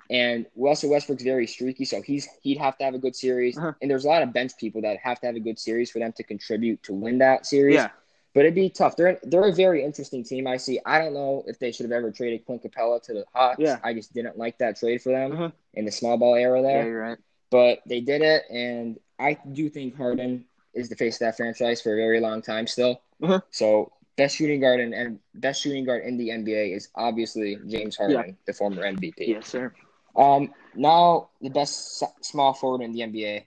[0.09, 3.57] And Russell Westbrook's very streaky, so he's he'd have to have a good series.
[3.57, 3.71] Uh-huh.
[3.81, 5.99] And there's a lot of bench people that have to have a good series for
[5.99, 7.75] them to contribute to win that series.
[7.75, 7.89] Yeah.
[8.33, 8.95] But it'd be tough.
[8.97, 10.45] They're they're a very interesting team.
[10.47, 10.79] I see.
[10.85, 13.59] I don't know if they should have ever traded Clint Capela to the Hawks.
[13.59, 13.79] Yeah.
[13.83, 15.51] I just didn't like that trade for them Uh-huh.
[15.73, 16.87] in the small ball era Yeah, there.
[16.87, 17.17] you're right.
[17.49, 21.81] But they did it, and I do think Harden is the face of that franchise
[21.81, 23.01] for a very long time still.
[23.21, 23.39] Uh-huh.
[23.51, 27.97] So best shooting guard and, and best shooting guard in the NBA is obviously James
[27.97, 29.13] Harden, the former MVP.
[29.19, 29.73] Yes, sir.
[30.15, 33.43] Um, now the best small forward in the NBA.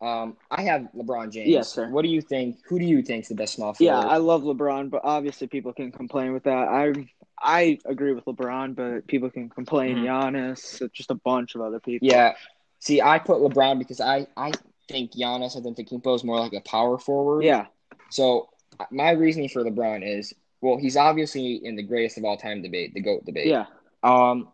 [0.00, 1.48] Um, I have LeBron James.
[1.48, 1.88] Yes, sir.
[1.88, 2.58] What do you think?
[2.68, 3.92] Who do you think is the best small forward?
[3.92, 6.68] Yeah, I love LeBron, but obviously people can complain with that.
[6.68, 6.92] I
[7.38, 9.98] I agree with LeBron, but people can complain.
[9.98, 10.04] Mhm.
[10.04, 12.06] Giannis, just a bunch of other people.
[12.06, 12.34] Yeah.
[12.78, 14.52] See, I put LeBron because I I
[14.88, 17.42] think Giannis I think Giannis Antetokounmpo is more like a power forward.
[17.44, 17.66] Yeah.
[18.10, 18.50] So
[18.90, 22.94] my reasoning for LeBron is, well, he's obviously in the greatest of all time debate,
[22.94, 23.46] the goat debate.
[23.46, 23.66] Yeah.
[24.02, 24.48] Um,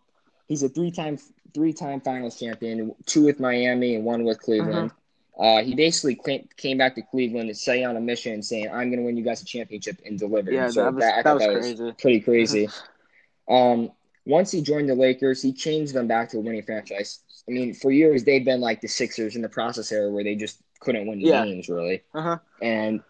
[0.48, 1.18] he's a three-time
[1.54, 4.90] three-time Finals champion, two with Miami and one with Cleveland.
[4.90, 4.96] Uh-huh.
[5.38, 6.14] Uh, he basically
[6.56, 9.24] came, back to Cleveland and set on a mission saying, I'm going to win you
[9.24, 10.50] guys a championship and deliver.
[10.52, 11.92] Yeah, so that was that, I that was that was crazy.
[11.98, 12.68] pretty crazy.
[13.48, 13.90] um,
[14.26, 17.20] once he joined the Lakers, he changed them back to a winning franchise.
[17.48, 20.37] I mean, for years, they've been like the Sixers in the process era where they
[20.37, 21.44] just couldn't win Yeah.
[21.44, 22.02] games, really.
[22.14, 22.38] Uh huh.
[22.61, 23.02] And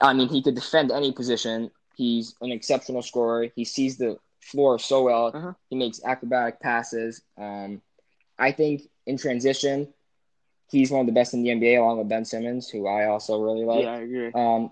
[0.00, 1.70] I mean, he could defend any position.
[1.96, 3.48] He's an exceptional scorer.
[3.54, 5.30] He sees the floor so well.
[5.34, 5.52] Uh-huh.
[5.70, 7.22] He makes acrobatic passes.
[7.38, 7.80] Um,
[8.38, 9.88] I think in transition,
[10.70, 13.40] he's one of the best in the NBA, along with Ben Simmons, who I also
[13.40, 13.84] really like.
[13.84, 14.30] yeah, I agree.
[14.34, 14.70] Um,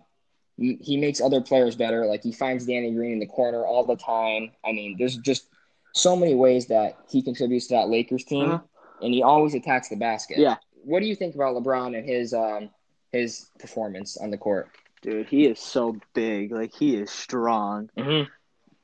[0.57, 2.07] he, he makes other players better.
[2.07, 4.51] Like he finds Danny Green in the corner all the time.
[4.65, 5.47] I mean, there's just
[5.95, 8.63] so many ways that he contributes to that Lakers team, Uh-huh.
[9.03, 10.39] and he always attacks the basket.
[10.39, 10.57] Yeah.
[10.85, 12.69] What do you think about LeBron and his um
[13.13, 14.69] his performance on the court?
[15.05, 16.51] Dude, he is so big.
[16.51, 17.91] Like he is strong.
[17.97, 18.31] Mm-hmm.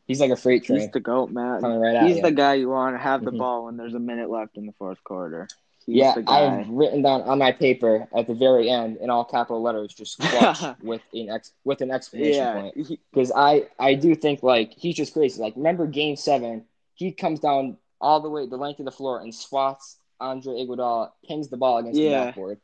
[0.06, 1.62] He's like a freight train He's the goat, man.
[1.62, 2.22] right He's you.
[2.22, 3.38] the guy you want to have the Mhm.
[3.38, 5.48] ball when there's a minute left in the fourth quarter.
[5.86, 6.60] He's yeah, the guy.
[6.60, 10.18] I've written down on my paper at the very end in all capital letters, just
[10.20, 12.88] clutch with an ex with an exclamation yeah, point.
[13.12, 15.40] because I I do think like he's just crazy.
[15.40, 19.20] Like remember Game Seven, he comes down all the way the length of the floor
[19.20, 22.60] and swats Andre Iguodala, pings the ball against the backboard.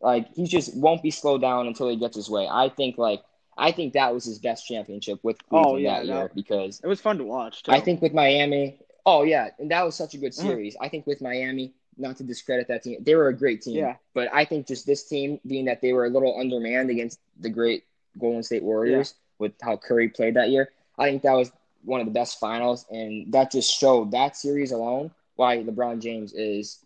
[0.00, 2.46] Like he just won't be slowed down until he gets his way.
[2.50, 3.22] I think like
[3.56, 6.86] I think that was his best championship with Oh, yeah, that year that- because it
[6.86, 7.64] was fun to watch.
[7.64, 7.72] Too.
[7.72, 10.42] I think with Miami, oh yeah, and that was such a good Mhm.
[10.42, 10.76] series.
[10.80, 13.76] I think with Miami, not to discredit that team, they were a great team.
[13.76, 13.96] Yeah.
[14.14, 17.48] But I think just this team, being that they were a little undermanned against the
[17.50, 17.82] great
[18.18, 21.50] Golden State Warriors with how Curry played that year, I think that was
[21.84, 26.32] one of the best finals, and that just showed that series alone why LeBron James
[26.34, 26.78] is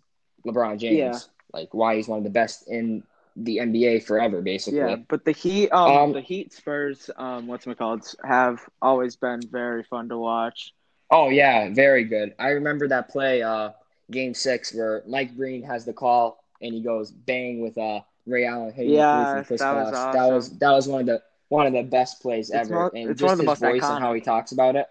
[0.46, 0.96] LeBron James.
[0.96, 1.18] Yeah.
[1.52, 3.02] Like why he's one of the best in
[3.36, 4.80] the NBA forever, basically.
[4.80, 9.16] Yeah, but the Heat, um, Um, the Heat Spurs, um, what's it called, have always
[9.16, 10.72] been very fun to watch.
[11.10, 12.34] Oh yeah, very good.
[12.38, 13.70] I remember that play, uh,
[14.10, 18.46] game six, where Mike Breen has the call and he goes bang with uh Ray
[18.46, 20.12] Allen hitting Yeah, from Chris that was awesome.
[20.12, 22.90] That was that was one of the one of the best plays It's ever, mo-
[22.94, 24.86] and just one of the his voice and how he talks about it.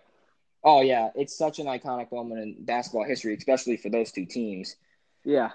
[0.64, 4.76] Oh yeah, it's such an iconic moment in basketball history, especially for those two teams.
[5.24, 5.52] Yeah,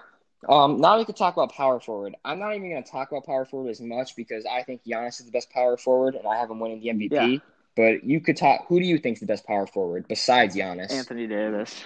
[0.47, 2.15] Um, now we could talk about power forward.
[2.23, 5.19] I'm not even going to talk about power forward as much because I think Giannis
[5.19, 7.11] is the best power forward, and I have him winning the MVP.
[7.11, 7.37] Yeah.
[7.75, 8.65] But you could talk.
[8.67, 10.91] Who do you think is the best power forward besides Giannis?
[10.91, 11.83] Anthony Davis.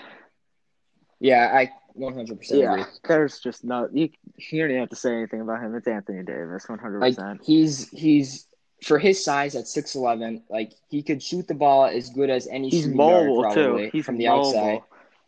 [1.20, 2.80] Yeah, I 100 percent agree.
[2.82, 4.10] Yeah, there's just no you.
[4.38, 5.76] You don't even have to say anything about him.
[5.76, 7.42] It's Anthony Davis, one hundred Like percent.
[7.44, 8.48] he's he's
[8.84, 12.70] for his size at 6'11", like he could shoot the ball as good as any
[12.70, 12.96] He's guard
[13.28, 13.90] mobile probably too.
[13.94, 14.48] He's from the mobile.
[14.48, 14.82] outside.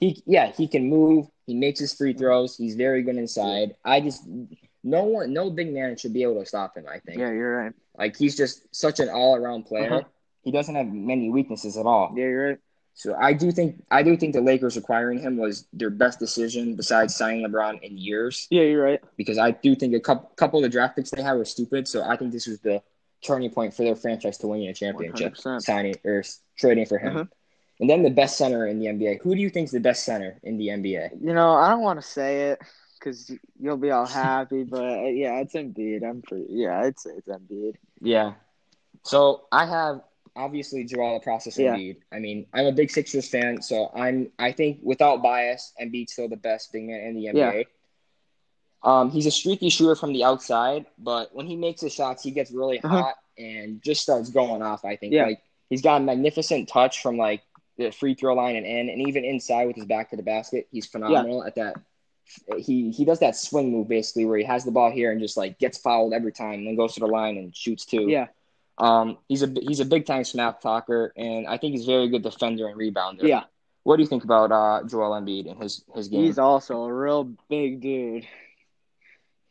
[0.04, 1.28] He yeah, he can move.
[1.46, 2.58] He makes his free throws.
[2.58, 3.76] He's very good inside.
[3.86, 4.28] I just
[4.84, 7.20] no one no big man should be able to stop him, I think.
[7.20, 7.74] Yeah, you're right.
[7.98, 9.94] Like he's just such an all-around player.
[9.94, 10.04] Uh-huh.
[10.42, 12.13] He doesn't have many weaknesses at all.
[12.18, 12.60] Yeah, you're right.
[12.96, 16.76] So I do think I do think the Lakers acquiring him was their best decision
[16.76, 19.00] besides signing LeBron in years Yeah, you're right.
[19.16, 21.88] because I do think a couple couple of the draft picks they had were stupid.
[21.88, 22.84] So I think this was the
[23.24, 25.62] turning point for their franchise to winning a championship, 100%.
[25.62, 26.24] signing or
[26.58, 27.16] trading for him.
[27.16, 27.26] Uh-huh.
[27.84, 29.19] And then the best center in the NBA.
[29.24, 31.22] Who do you think is the best center in the NBA?
[31.22, 32.62] You know, I don't want to say it
[32.98, 36.02] because you'll be all happy, but uh, yeah, it's Embiid.
[36.10, 36.46] I'm pretty.
[36.48, 37.74] Yeah, I'd say it's Embiid.
[38.00, 38.36] Yeah.
[39.04, 40.00] So I have
[40.34, 41.76] obviously Joel process Yeah.
[41.76, 41.98] Embiid.
[42.10, 46.30] I mean, I'm a big Sixers fan, so I'm I think without bias, Embiid's still
[46.30, 47.36] the best big man in the NBA.
[47.36, 47.63] Yeah.
[48.82, 52.32] Um, he's a streaky shooter from the outside, but when he makes his shots, he
[52.32, 53.02] gets really Uh-huh.
[53.02, 54.86] hot and just starts going off.
[54.86, 55.26] I think Yeah.
[55.26, 57.41] like he's got a magnificent touch from like
[57.78, 60.68] the free throw line and in, and even inside with his back to the basket,
[60.72, 61.76] he's phenomenal at that.
[62.58, 65.38] He he does that swing move basically where he has the ball here and just
[65.38, 68.08] like gets fouled every time, and then goes to the line and shoots too.
[68.08, 68.28] Yeah,
[68.78, 72.10] Um, he's a he's a big time smack talker, and I think he's a very
[72.10, 73.28] good defender and rebounder.
[73.28, 73.44] yeah.
[73.84, 76.22] What do you think about uh, Joel Embiid and his his game?
[76.24, 78.26] He's also a real big dude.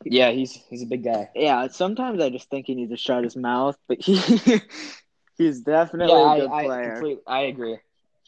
[0.04, 1.30] yeah, he's he's a big guy.
[1.34, 4.16] Yeah, sometimes I just think he needs to shut his mouth, but he
[5.38, 6.90] he's definitely yeah, a good I, I player.
[6.90, 7.78] completely I agree.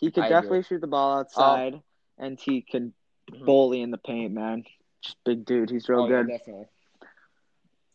[0.04, 0.68] He could I definitely agree.
[0.68, 1.82] shoot the ball outside,
[2.18, 2.92] and he can
[3.32, 3.46] Mhm.
[3.46, 4.64] bully in the paint, man.
[5.02, 5.70] Just big dude.
[5.70, 6.28] He's real Oh, yeah, good.
[6.28, 6.66] definitely.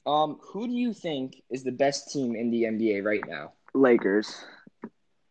[0.05, 3.53] Um, who do you think is the best team in the NBA right now?
[3.73, 4.43] Lakers.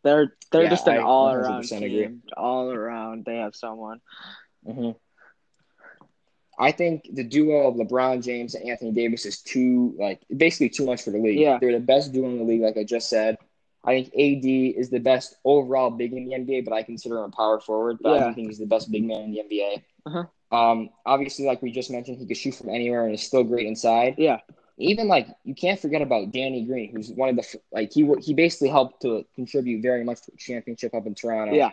[0.05, 2.23] They're they're Yeah, just an all around team.
[2.23, 2.33] agree.
[2.37, 4.01] All around, they have someone.
[4.65, 4.91] hmm
[6.59, 10.85] I think the duo of LeBron James and Anthony Davis is too like basically too
[10.87, 11.39] much for the league.
[11.39, 11.59] Yeah.
[11.61, 13.39] They're the best duo in the league, like I just said.
[13.89, 17.25] I think AD is the best overall big in the NBA, but I consider him
[17.25, 17.99] a power forward.
[18.03, 19.83] But I don't think he's the best big man in the NBA.
[20.05, 20.57] Uh-huh.
[20.57, 23.67] Um, obviously, like we just mentioned, he could shoot from anywhere and is still great
[23.67, 24.17] inside.
[24.19, 24.41] Yeah,
[24.77, 28.35] Even like you can't forget about Danny Green, who's one of the like he he
[28.35, 31.55] basically helped to contribute very much to a championship up in Toronto.
[31.55, 31.71] yeah.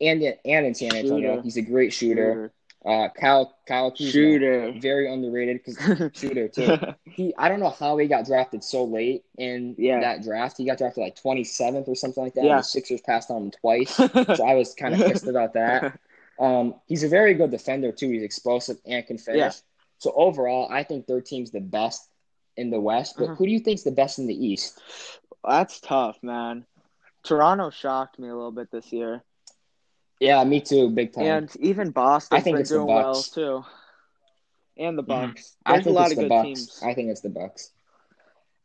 [0.00, 1.42] and in, and in San Antonio, Shooter.
[1.42, 2.52] he's a great shooter.
[2.84, 4.72] Uh, Kyle Kyle Kuzma, Shooter.
[4.80, 6.76] very underrated because shooter too.
[7.04, 10.00] He I don't know how he got drafted so late in Yeah.
[10.00, 10.56] that draft.
[10.56, 12.44] He got drafted like 27th or something like that.
[12.44, 12.56] Yeah.
[12.56, 15.98] The Sixers passed on him twice, so I was kind of pissed about that.
[16.40, 18.08] Um, he's a very good defender too.
[18.10, 19.38] He's explosive and can finish.
[19.38, 19.52] Yeah.
[19.98, 22.08] So overall, I think their team's the best
[22.56, 23.14] in the West.
[23.16, 23.36] But Mhm.
[23.36, 24.80] who do you think's the best in the East?
[25.44, 26.64] That's tough, man.
[27.22, 29.22] Toronto shocked me a little bit this year,
[30.22, 31.24] Yeah, me too, big time.
[31.24, 33.64] and even Boston, I think it's the doing well too.
[34.76, 35.06] And the Mhm.
[35.08, 35.56] Bucks.
[35.66, 36.46] I There's a think lot it's of the good Bucks.
[36.46, 36.80] teams.
[36.82, 37.70] I think it's the Bucks.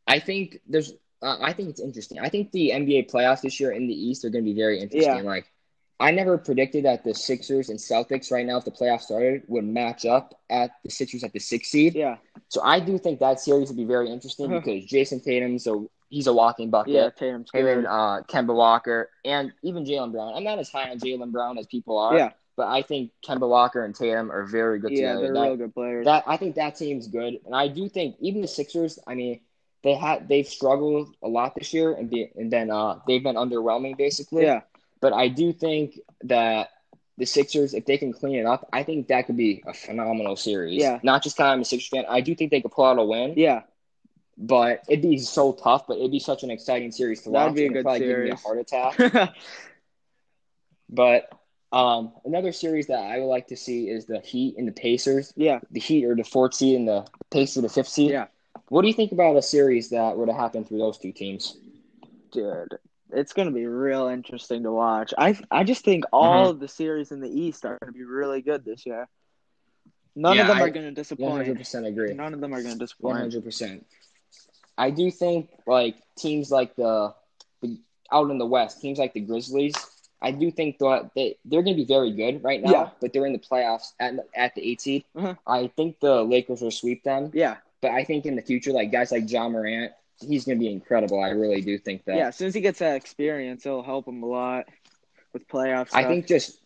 [0.08, 0.94] I think there's.
[1.22, 2.20] Uh, I think it's interesting.
[2.20, 4.80] I think the NBA playoffs this year in the East are going to be very
[4.80, 5.16] interesting.
[5.16, 5.22] Yeah.
[5.24, 5.52] Like,
[6.00, 9.66] I never predicted that the Sixers and Celtics right now, if the playoffs started, would
[9.66, 11.96] match up at the Sixers at the sixth seed.
[11.96, 12.18] Yeah,
[12.50, 14.60] So I do think that series would be very interesting Uh-huh.
[14.64, 16.94] because Jayson Tatum's a he's a walking bucket.
[16.94, 17.10] yeah.
[17.10, 17.78] Tatum's Him good.
[17.80, 20.34] and uh, Kemba Walker and even Jaylen Brown.
[20.36, 22.18] I'm not as high on Jaylen Brown as people are.
[22.18, 22.32] Yeah.
[22.56, 25.22] But I think Kemba Walker and Tatum are very good yeah, together.
[25.22, 26.06] they're That- real good players.
[26.06, 28.98] that I think that team's good, and I do think even the Sixers.
[29.06, 29.42] I mean,
[29.84, 33.36] they had they've struggled a lot this year, and be, and then uh, they've been
[33.36, 34.44] underwhelming basically.
[34.44, 34.62] yeah,
[35.02, 36.72] But I do think that
[37.20, 40.36] the Sixers, if they can clean it up, I think that could be a phenomenal
[40.36, 40.82] series.
[40.82, 41.00] Yeah.
[41.04, 42.06] Not just because I'm a Sixers fan.
[42.10, 43.62] I do think they could pull out a win, yeah.
[44.38, 45.88] But it'd be so tough.
[45.88, 47.56] But it'd be such an exciting series to That'd watch.
[47.56, 49.34] be a it'd good probably give me a heart attack.
[50.90, 51.30] But
[51.72, 55.34] um, another series that I would like to see is the Heat and the Pacers
[55.36, 58.12] yeah, the Heat are the fourth seed and the Pacers the fifth seed.
[58.12, 58.28] yeah,
[58.70, 61.58] What do you think about a series that were to happen through those two teams?
[62.32, 62.78] dude.
[63.12, 65.14] It's gonna be real interesting to watch.
[65.18, 66.50] I I just think all Mm-hmm.
[66.52, 69.08] of the series in the East are gonna be really good this year.
[70.16, 71.32] None Yeah, of them I are gonna disappoint.
[71.38, 72.14] hundred percent agree.
[72.14, 73.18] None of them are gonna disappoint.
[73.18, 73.86] hundred percent.
[74.78, 77.14] I do think like teams like the,
[77.62, 77.78] the
[78.12, 79.76] out in the West, teams like the Grizzlies.
[80.22, 82.90] I do think that they they're going to be very good right now, Yeah.
[83.00, 85.04] but they're in the playoffs at at the eight seed.
[85.16, 85.38] Mhm.
[85.46, 88.92] I think the Lakers will sweep them, Yeah, but I think in the future, like
[88.92, 91.20] guys like Ja Morant, he's going to be incredible.
[91.22, 92.18] I really do think that.
[92.18, 92.28] yeah.
[92.30, 94.66] As soon as he gets that experience, it'll help him a lot
[95.34, 95.90] with playoffs.
[95.94, 96.60] I think just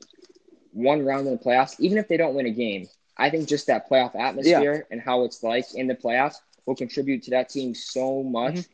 [0.72, 3.68] one round in the playoffs, even if they don't win a game, I think just
[3.68, 7.74] that playoff atmosphere and how it's like in the playoffs will contribute to that team
[7.76, 8.56] so much.
[8.56, 8.68] Mhm.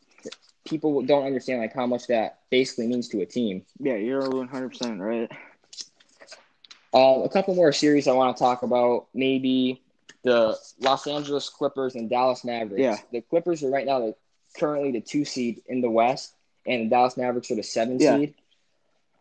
[0.66, 3.66] People don't understand like how much that basically means to a team.
[3.80, 5.32] Yeah, you're 100 percent right.
[6.94, 9.08] Uh, a couple more series I want to talk about.
[9.14, 9.82] Maybe
[10.24, 12.82] the Los Angeles Clippers and Dallas Mavericks.
[12.82, 12.98] Yeah.
[13.12, 14.16] The Clippers are right now the,
[14.58, 16.34] currently the two seed in the West,
[16.66, 18.18] and the Dallas Mavericks are the seven Yeah.
[18.18, 18.34] seed.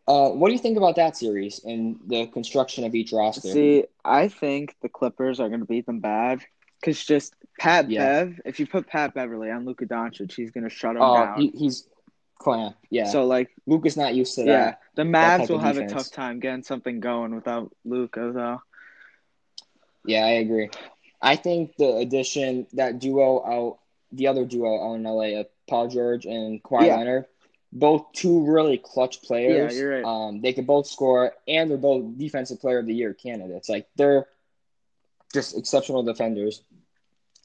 [0.09, 3.49] Uh, what do you think about that series and the construction of each roster?
[3.53, 6.41] See, I think the Clippers are going to beat them bad
[6.81, 8.25] because just Pat Yeah.
[8.25, 8.41] Bev.
[8.45, 11.41] If you put Pat Beverley on Luka Doncic, he's going to shut him Oh, down.
[11.41, 11.89] he, he's
[12.39, 12.77] clamp.
[12.91, 13.07] Yeah.
[13.07, 14.51] So like, Luka's not used to that.
[14.51, 18.61] yeah, the Mavs will of have a tough time getting something going without Luka, though.
[20.05, 20.71] Yeah, I agree.
[21.21, 23.79] I think the addition that duo out,
[24.13, 26.97] the other duo out in LA, uh, Paul George and Kawhi Yeah.
[26.97, 27.25] Leonard,
[27.73, 29.75] both two really clutch players.
[29.75, 30.05] Yeah, you're right.
[30.05, 33.69] Um, they could both score, and they're both defensive player of the year candidates.
[33.69, 34.27] Like they're
[35.33, 36.63] just exceptional defenders.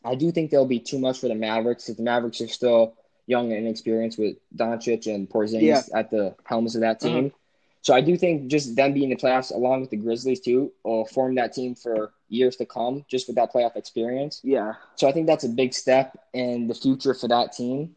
[0.03, 1.89] I do think they'll be too much for the Mavericks.
[1.89, 2.95] If the Mavericks are still
[3.27, 5.81] young and inexperienced with Doncic and Porzingis Yeah.
[5.93, 7.27] at the helms of that team.
[7.27, 7.37] Uh-huh.
[7.83, 10.71] So I do think just them being in the playoffs along with the Grizzlies too
[10.83, 14.39] will form that team for years to come, just with that playoff experience.
[14.43, 17.95] Yeah, So I think that's a big step in the future for that team.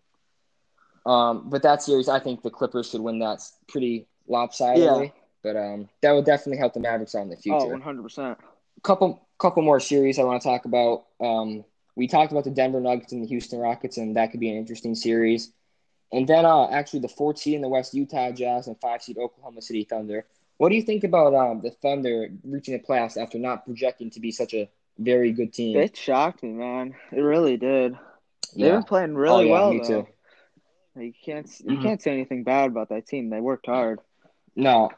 [1.04, 5.06] Um, but that series, I think the Clippers should win that pretty lopsidedly.
[5.06, 5.10] Yeah.
[5.42, 7.72] But um, that would definitely help the Mavericks out in the oh, future.
[7.72, 8.38] 100 percent.
[8.82, 11.04] couple couple more series I want to talk about.
[11.20, 11.64] Um,
[11.96, 14.56] we talked about the Denver Nuggets and the Houston Rockets, and that could be an
[14.56, 15.52] interesting series.
[16.12, 19.18] And then uh, actually the fourth seed in the West, Utah Jazz, and five seed
[19.18, 20.26] Oklahoma City Thunder.
[20.58, 24.20] What do you think about um, the Thunder reaching the playoffs after not projecting to
[24.20, 25.76] be such a very good team?
[25.76, 26.94] It shocked me, man.
[27.10, 27.98] It really did.
[28.56, 30.02] They've been playing really oh, yeah, well, me though.
[30.02, 30.08] too.
[31.00, 31.82] You can't you Mhm.
[31.82, 33.30] can't say anything bad about that team.
[33.30, 33.98] They worked hard.
[34.54, 34.90] No,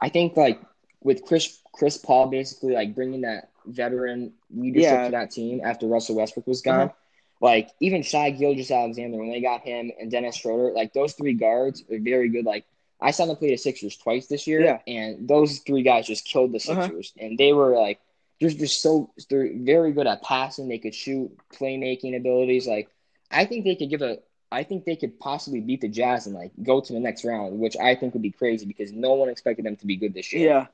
[0.00, 0.60] I think like
[1.00, 5.04] with Chris Chris Paul basically like bringing that veteran leadership Yeah.
[5.06, 6.80] to that team after Russell Westbrook was gone.
[6.80, 6.92] Uh-huh.
[7.40, 11.32] Like even Shai Gilgeous Alexander when they got him and Dennis Schroeder, like those three
[11.34, 12.44] guards are very good.
[12.44, 12.66] Like
[13.00, 14.78] I saw them play the Sixers twice this year, Yeah.
[14.86, 16.82] and those three guys just killed the Uh-huh.
[16.82, 17.98] Sixers, and they were like
[18.40, 20.68] they're just so they're very good at passing.
[20.68, 22.66] They could shoot, playmaking abilities.
[22.66, 22.88] Like
[23.30, 24.18] I think they could give a.
[24.52, 27.58] I think they could possibly beat the Jazz and like go to the next round,
[27.60, 30.32] which I think would be crazy because no one expected them to be good this
[30.32, 30.48] year.
[30.48, 30.66] Yeah,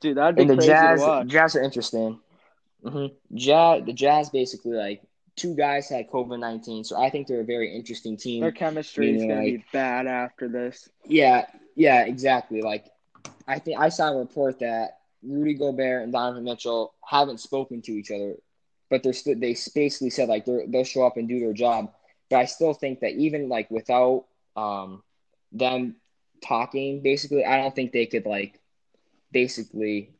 [0.00, 1.26] dude, that'd be and the crazy Jazz.
[1.28, 2.20] Jazz are interesting.
[2.84, 5.02] Hmm Jazz, the Jazz basically like
[5.36, 8.40] two guys had COVID nineteen, so I think they're a very interesting team.
[8.40, 10.88] Their chemistry is gonna like- be bad after this.
[11.06, 12.62] Yeah, yeah, exactly.
[12.62, 12.86] Like
[13.46, 17.92] I think I saw a report that Rudy Gobert and Donovan Mitchell haven't spoken to
[17.92, 18.36] each other,
[18.90, 21.92] but they're still they basically said like they they'll show up and do their job.
[22.30, 24.24] But I still think that even like without
[24.56, 25.02] um,
[25.52, 25.96] them
[26.42, 28.58] talking, basically, I don't think they could like
[29.30, 30.10] basically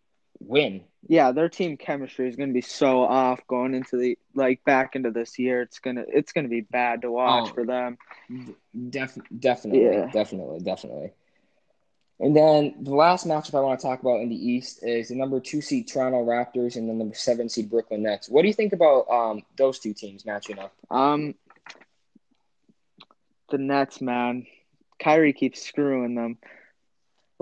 [0.47, 0.83] win.
[1.09, 4.95] Yeah, their team chemistry is going to be so off going into the like back
[4.95, 5.61] into this year.
[5.63, 7.55] It's gonna it's gonna be bad to watch Oh.
[7.55, 7.99] for them.
[8.91, 10.11] Def- definitely, Yeah.
[10.13, 11.11] definitely, definitely.
[12.21, 15.17] And then the last matchup I want to talk about in the East is the
[15.17, 18.29] number two seed Toronto Raptors and the number seven seed Brooklyn Nets.
[18.29, 20.73] What do you think about um, those two teams matching up?
[20.89, 21.35] Um,
[23.51, 24.47] the Nets, man,
[25.03, 26.39] Kyrie keeps screwing them.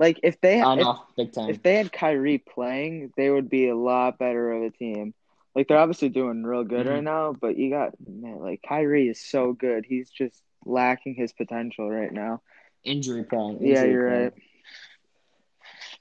[0.01, 1.49] Like if they I if, big time.
[1.51, 5.13] if they had Kyrie playing, they would be a lot better of a team.
[5.55, 6.89] Like they're obviously doing real good Mhm.
[6.89, 9.85] right now, but you got man, like Kyrie is so good.
[9.87, 12.41] He's just lacking his potential right now.
[12.83, 13.59] Injury prone.
[13.61, 14.23] Yeah, you're prone.
[14.23, 14.33] right.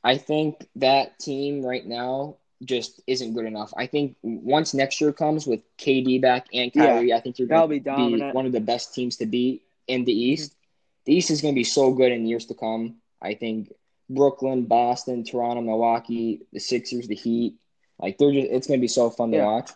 [0.02, 3.72] I think that team right now just isn't good enough.
[3.76, 7.68] I think once next year comes with KD back and Kyrie, I think you're going
[7.68, 8.22] be to dominant.
[8.22, 8.30] Mm-hmm.
[8.30, 10.54] be one of the best teams to beat in the East.
[11.04, 12.96] The East is going to be so good in years to come.
[13.20, 13.72] I think
[14.10, 17.54] Brooklyn, Boston, Toronto, Milwaukee, the Sixers, the Heat,
[17.98, 19.46] like they're just it's going to be so fun to Yeah.
[19.46, 19.70] watch.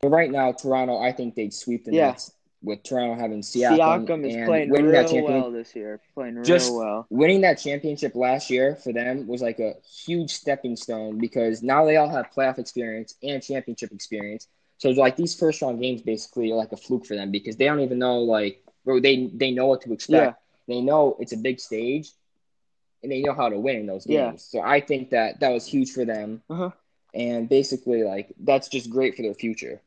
[0.00, 2.08] But right now, Toronto, I think they'd sweep the Yeah.
[2.08, 2.32] Nets
[2.62, 6.00] with Toronto having Siakam, Siakam is and playing winning real that well this year.
[6.14, 7.06] Playing Just- real well.
[7.08, 9.74] winning that championship last year for them was like a
[10.06, 14.48] huge stepping stone because now they all have playoff experience and championship experience.
[14.78, 17.56] So it's like these first round games basically are like a fluke for them because
[17.56, 20.40] they don't even know like or they they know what to expect.
[20.66, 22.10] They know it's a big stage
[23.02, 24.50] and they know how to win in those games.
[24.52, 24.60] Yeah.
[24.62, 26.42] So I think that that was huge for them.
[26.50, 26.70] Uh-huh.
[27.14, 29.80] And basically like that's just great for their future.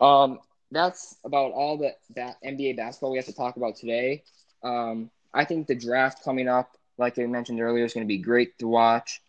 [0.00, 0.38] Um
[0.72, 4.24] that's about all the ba- NBA basketball we have to talk about today.
[4.64, 8.18] Um, I think the draft coming up, like I mentioned earlier, is going to be
[8.18, 9.22] great to watch.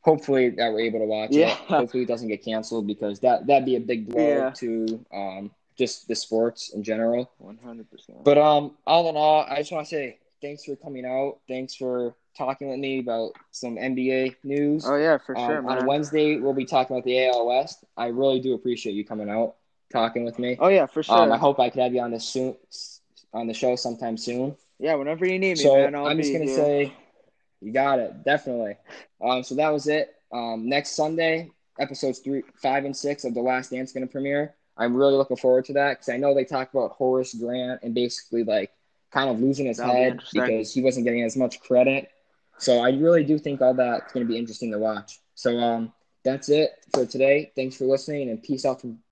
[0.00, 1.52] Hopefully that we're able to watch Yeah.
[1.52, 1.58] it.
[1.68, 4.50] Hopefully it doesn't get canceled because that that'd be a big blow Yeah.
[4.50, 7.30] to um, just the sports in general.
[7.38, 8.24] One hundred percent.
[8.24, 11.38] But um, all in all, I just want to say thanks for coming out.
[11.46, 14.84] Thanks for talking with me about some NBA news.
[14.86, 15.86] Oh yeah, for Um, sure, on.
[15.86, 17.84] Wednesday, we'll be talking about the AL West.
[17.96, 19.56] I really do appreciate you coming out,
[19.92, 20.56] talking with me.
[20.58, 21.16] Oh yeah, for sure.
[21.16, 22.56] Um, I hope I could have you on the soon
[23.34, 24.56] on the show sometime soon.
[24.78, 26.56] yeah, whenever you need me, So man, I'll I'm just be gonna here.
[26.56, 26.92] say,
[27.60, 28.76] you got it, definitely.
[29.22, 30.14] Um, so that was it.
[30.32, 34.54] Um, next Sunday, episodes three, five, and six of The Last Dance gonna premiere.
[34.76, 37.94] I'm really looking forward to that because I know they talk about Horace Grant and
[37.94, 38.70] basically like
[39.10, 40.40] kind of losing his That'll head interesting.
[40.42, 42.08] because he wasn't getting as much credit.
[42.62, 45.18] So I really do think all that's gonna be interesting to watch.
[45.34, 45.92] So um,
[46.24, 47.50] that's it for today.
[47.56, 49.00] Thanks for listening and peace out from